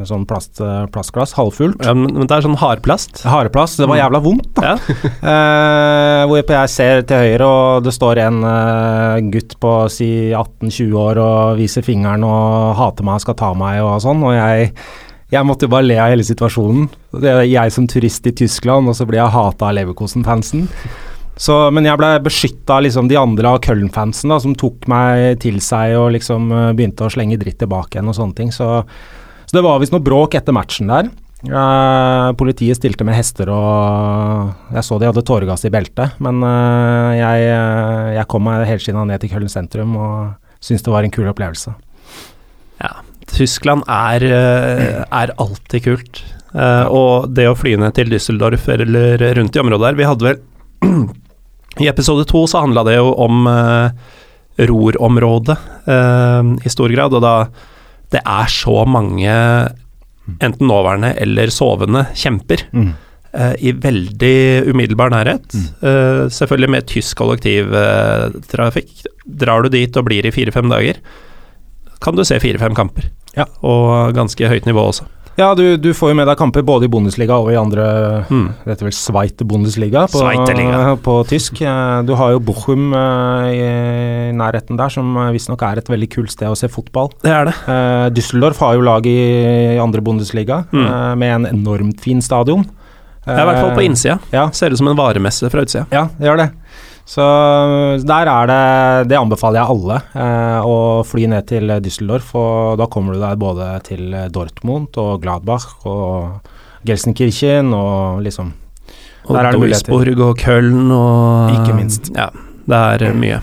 sånn 0.08 0.24
plast, 0.26 0.58
plastglass, 0.92 1.36
halvfullt. 1.38 1.78
ja, 1.86 1.94
men, 1.94 2.10
men 2.16 2.26
det 2.26 2.34
er 2.34 2.44
sånn 2.46 2.58
hardplast. 2.58 3.22
Hardplast. 3.26 3.78
Det 3.78 3.86
var 3.90 4.00
jævla 4.00 4.20
vondt, 4.24 4.50
da. 4.58 4.74
Ja. 4.74 4.76
Eh, 5.26 6.22
hvorpå 6.28 6.54
jeg 6.54 6.70
ser 6.70 7.00
til 7.08 7.18
høyre, 7.22 7.46
og 7.46 7.86
det 7.86 7.92
står 7.94 8.20
en 8.22 8.36
eh, 8.46 9.24
gutt 9.32 9.56
på 9.62 9.72
si 9.92 10.08
18-20 10.34 10.94
år 11.00 11.18
og 11.22 11.58
viser 11.58 11.84
fingeren 11.86 12.24
og 12.26 12.76
hater 12.78 13.06
meg 13.06 13.18
og 13.18 13.24
skal 13.24 13.36
ta 13.38 13.50
meg 13.58 13.80
og 13.82 13.96
sånn, 14.04 14.22
og 14.26 14.34
jeg, 14.36 14.70
jeg 15.34 15.48
måtte 15.48 15.66
jo 15.66 15.72
bare 15.74 15.88
le 15.88 15.98
av 16.02 16.12
hele 16.12 16.26
situasjonen. 16.26 16.86
Det 17.22 17.32
er 17.32 17.42
jeg 17.48 17.74
som 17.74 17.88
turist 17.90 18.28
i 18.30 18.34
Tyskland, 18.38 18.90
og 18.90 18.98
så 18.98 19.06
blir 19.08 19.22
jeg 19.22 19.34
hata 19.34 19.70
av 19.70 19.76
Leverkosen-fansen. 19.80 20.66
Så, 21.36 21.52
men 21.74 21.84
jeg 21.84 22.00
ble 22.00 22.08
beskytta 22.24 22.78
av 22.78 22.86
liksom 22.86 23.10
de 23.10 23.18
andre 23.20 23.50
av 23.52 23.60
Köln-fansen 23.64 24.32
som 24.40 24.56
tok 24.56 24.86
meg 24.88 25.36
til 25.42 25.60
seg 25.60 25.92
og 25.98 26.14
liksom 26.14 26.48
eh, 26.48 26.72
begynte 26.76 27.04
å 27.04 27.12
slenge 27.12 27.36
dritt 27.40 27.58
tilbake 27.60 27.98
igjen 27.98 28.08
og 28.08 28.16
sånne 28.16 28.36
ting. 28.38 28.52
Så, 28.54 28.68
så 29.44 29.58
det 29.58 29.64
var 29.66 29.82
visst 29.82 29.92
noe 29.92 30.04
bråk 30.04 30.38
etter 30.38 30.56
matchen 30.56 30.88
der. 30.88 31.10
Uh, 31.46 32.32
politiet 32.40 32.78
stilte 32.78 33.04
med 33.04 33.14
hester 33.14 33.50
og 33.52 34.72
Jeg 34.72 34.82
så 34.86 34.96
de 34.98 35.04
hadde 35.06 35.22
tåregass 35.28 35.66
i 35.68 35.70
beltet, 35.70 36.14
men 36.24 36.40
uh, 36.40 37.12
jeg, 37.12 37.42
jeg 38.16 38.28
kom 38.32 38.46
meg 38.48 38.64
helskinna 38.66 39.04
ned 39.06 39.20
til 39.20 39.34
Köln 39.34 39.52
sentrum 39.52 39.92
og 40.00 40.32
syntes 40.64 40.86
det 40.86 40.94
var 40.94 41.04
en 41.04 41.12
kul 41.12 41.28
opplevelse. 41.28 41.74
Ja, 42.80 42.94
Tyskland 43.28 43.84
er, 43.92 44.24
er 44.24 45.34
alltid 45.36 45.84
kult. 45.84 46.24
Og 46.56 47.28
det 47.36 47.44
å 47.50 47.56
fly 47.58 47.74
ned 47.80 47.92
til 47.98 48.08
Düsseldorf 48.08 48.64
eller 48.72 49.20
rundt 49.36 49.56
i 49.56 49.60
området 49.60 49.90
der 49.90 49.98
Vi 49.98 50.06
hadde 50.08 50.28
vel 50.30 50.38
I 51.80 51.88
episode 51.90 52.24
to 52.30 52.46
så 52.48 52.62
handla 52.64 52.84
det 52.86 52.96
jo 52.96 53.10
om 53.20 53.46
uh, 53.50 53.90
Ror-området 54.56 55.56
eh, 55.84 56.42
i 56.64 56.70
stor 56.72 56.92
grad, 56.92 57.12
og 57.12 57.20
da 57.24 57.34
Det 58.12 58.22
er 58.22 58.48
så 58.48 58.84
mange 58.88 59.32
enten 60.40 60.66
nåværende 60.66 61.12
eller 61.22 61.50
sovende 61.54 62.06
kjemper 62.14 62.62
eh, 62.72 63.54
i 63.58 63.72
veldig 63.72 64.66
umiddelbar 64.70 65.10
nærhet. 65.12 65.54
Eh, 65.82 66.26
selvfølgelig 66.32 66.70
med 66.70 66.86
tysk 66.86 67.18
kollektivtrafikk. 67.18 69.04
Drar 69.26 69.62
du 69.62 69.68
dit 69.74 69.96
og 69.96 70.06
blir 70.08 70.26
i 70.26 70.32
fire-fem 70.34 70.70
dager, 70.70 70.98
kan 72.02 72.16
du 72.16 72.24
se 72.24 72.38
fire-fem 72.42 72.74
kamper. 72.74 73.10
Ja. 73.36 73.46
Og 73.66 74.14
ganske 74.16 74.48
høyt 74.48 74.66
nivå 74.66 74.86
også. 74.88 75.06
Ja, 75.36 75.50
du, 75.54 75.76
du 75.76 75.90
får 75.92 76.10
jo 76.12 76.16
med 76.16 76.26
deg 76.30 76.38
kamper 76.40 76.62
både 76.64 76.86
i 76.86 76.88
Bundesliga 76.88 77.36
og 77.36 77.50
i 77.52 77.58
andre 77.60 77.84
Mm. 78.30 78.46
Dette 78.64 78.70
heter 78.72 78.86
vel 78.88 78.94
Zweite 78.96 79.44
Bundesliga 79.46 80.06
på, 80.08 80.22
på 81.04 81.16
tysk. 81.28 81.60
Eh, 81.60 82.02
Du 82.08 82.14
har 82.16 82.32
jo 82.32 82.40
Bochum 82.40 82.86
eh, 82.96 83.50
i 83.52 84.32
nærheten 84.32 84.78
der, 84.80 84.88
som 84.92 85.12
eh, 85.20 85.28
visstnok 85.36 85.62
er 85.68 85.82
et 85.82 85.90
veldig 85.92 86.08
kult 86.14 86.32
sted 86.32 86.48
å 86.48 86.56
se 86.56 86.70
fotball. 86.72 87.12
Det 87.22 87.30
er 87.36 87.50
det. 87.50 87.54
Eh, 87.68 88.06
Düsseldorf 88.16 88.58
har 88.64 88.74
jo 88.78 88.86
lag 88.88 89.06
i 89.06 89.76
andre 89.82 90.00
Bundesliga, 90.00 90.64
Mm. 90.72 91.18
med 91.20 91.34
en 91.34 91.46
enormt 91.52 92.00
fin 92.00 92.20
stadion. 92.24 92.64
Det 93.26 93.34
er 93.34 93.42
i 93.42 93.46
hvert 93.50 93.60
fall 93.60 93.74
på 93.76 93.82
innsida. 93.84 94.20
Ja, 94.32 94.48
Ser 94.54 94.70
ut 94.70 94.78
som 94.78 94.88
en 94.88 94.96
varemesse 94.96 95.50
fra 95.50 95.60
utsida. 95.66 95.86
ja, 95.90 96.06
det 96.18 96.28
gjør 96.28 96.36
det. 96.44 96.50
Så 97.06 97.24
der 98.02 98.26
er 98.26 98.48
det 98.50 99.08
Det 99.12 99.18
anbefaler 99.18 99.60
jeg 99.60 99.70
alle, 99.76 99.98
eh, 100.18 100.66
å 100.66 101.04
fly 101.06 101.28
ned 101.30 101.46
til 101.46 101.70
Düsseldorf. 101.84 102.32
Og 102.34 102.78
da 102.80 102.88
kommer 102.90 103.14
du 103.14 103.22
deg 103.22 103.38
både 103.38 103.68
til 103.86 104.14
Dortmund 104.34 104.98
og 104.98 105.22
Gladbach 105.22 105.86
og 105.86 106.40
Gelsenkirchen 106.86 107.72
og 107.74 108.22
liksom 108.26 108.52
Og 109.26 109.36
er. 109.38 109.52
Duisburg 109.52 110.20
og 110.22 110.38
Köln 110.38 110.90
og 110.94 111.54
Ikke 111.54 111.76
minst. 111.78 112.10
Ja, 112.14 112.30
det 112.66 112.82
er 113.02 113.14
mye. 113.14 113.40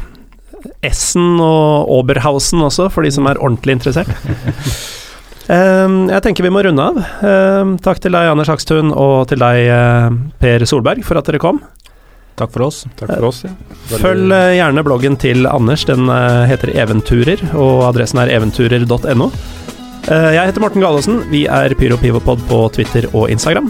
Essen 0.84 1.40
og 1.44 1.90
Oberhausen 1.92 2.64
også, 2.64 2.90
for 2.92 3.04
de 3.04 3.12
som 3.12 3.28
er 3.28 3.40
ordentlig 3.40 3.80
interessert. 3.80 4.12
Ehm, 5.52 6.06
jeg 6.08 6.24
tenker 6.24 6.46
vi 6.46 6.52
må 6.56 6.62
runde 6.64 6.80
av. 6.80 7.00
Ehm, 7.28 7.74
takk 7.84 8.00
til 8.00 8.14
deg, 8.16 8.30
Anders 8.32 8.48
Akstun, 8.54 8.94
og 8.96 9.28
til 9.28 9.42
deg, 9.44 9.66
eh, 9.68 10.14
Per 10.40 10.64
Solberg, 10.64 11.04
for 11.04 11.20
at 11.20 11.28
dere 11.28 11.42
kom. 11.44 11.60
Takk 12.40 12.54
for 12.54 12.66
oss. 12.68 12.84
Takk 12.98 13.14
for 13.14 13.30
oss. 13.30 13.44
Ja. 13.46 13.54
Følg 14.02 14.34
eh, 14.34 14.56
gjerne 14.58 14.84
bloggen 14.86 15.18
til 15.22 15.48
Anders. 15.50 15.86
Den 15.90 16.10
eh, 16.10 16.44
heter 16.50 16.74
Eventurer, 16.74 17.44
og 17.54 17.86
adressen 17.92 18.24
er 18.24 18.34
eventurer.no. 18.40 19.30
Eh, 20.10 20.30
jeg 20.36 20.50
heter 20.50 20.66
Morten 20.66 20.84
Galaasen. 20.84 21.24
Vi 21.34 21.46
er 21.46 21.78
Pyro 21.80 22.02
Pivopod 22.02 22.42
på 22.50 22.66
Twitter 22.76 23.10
og 23.14 23.30
Instagram. 23.34 23.70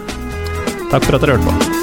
Takk 0.93 1.03
for 1.03 1.17
at 1.17 1.25
dere 1.25 1.37
hørte 1.37 1.49
på. 1.49 1.82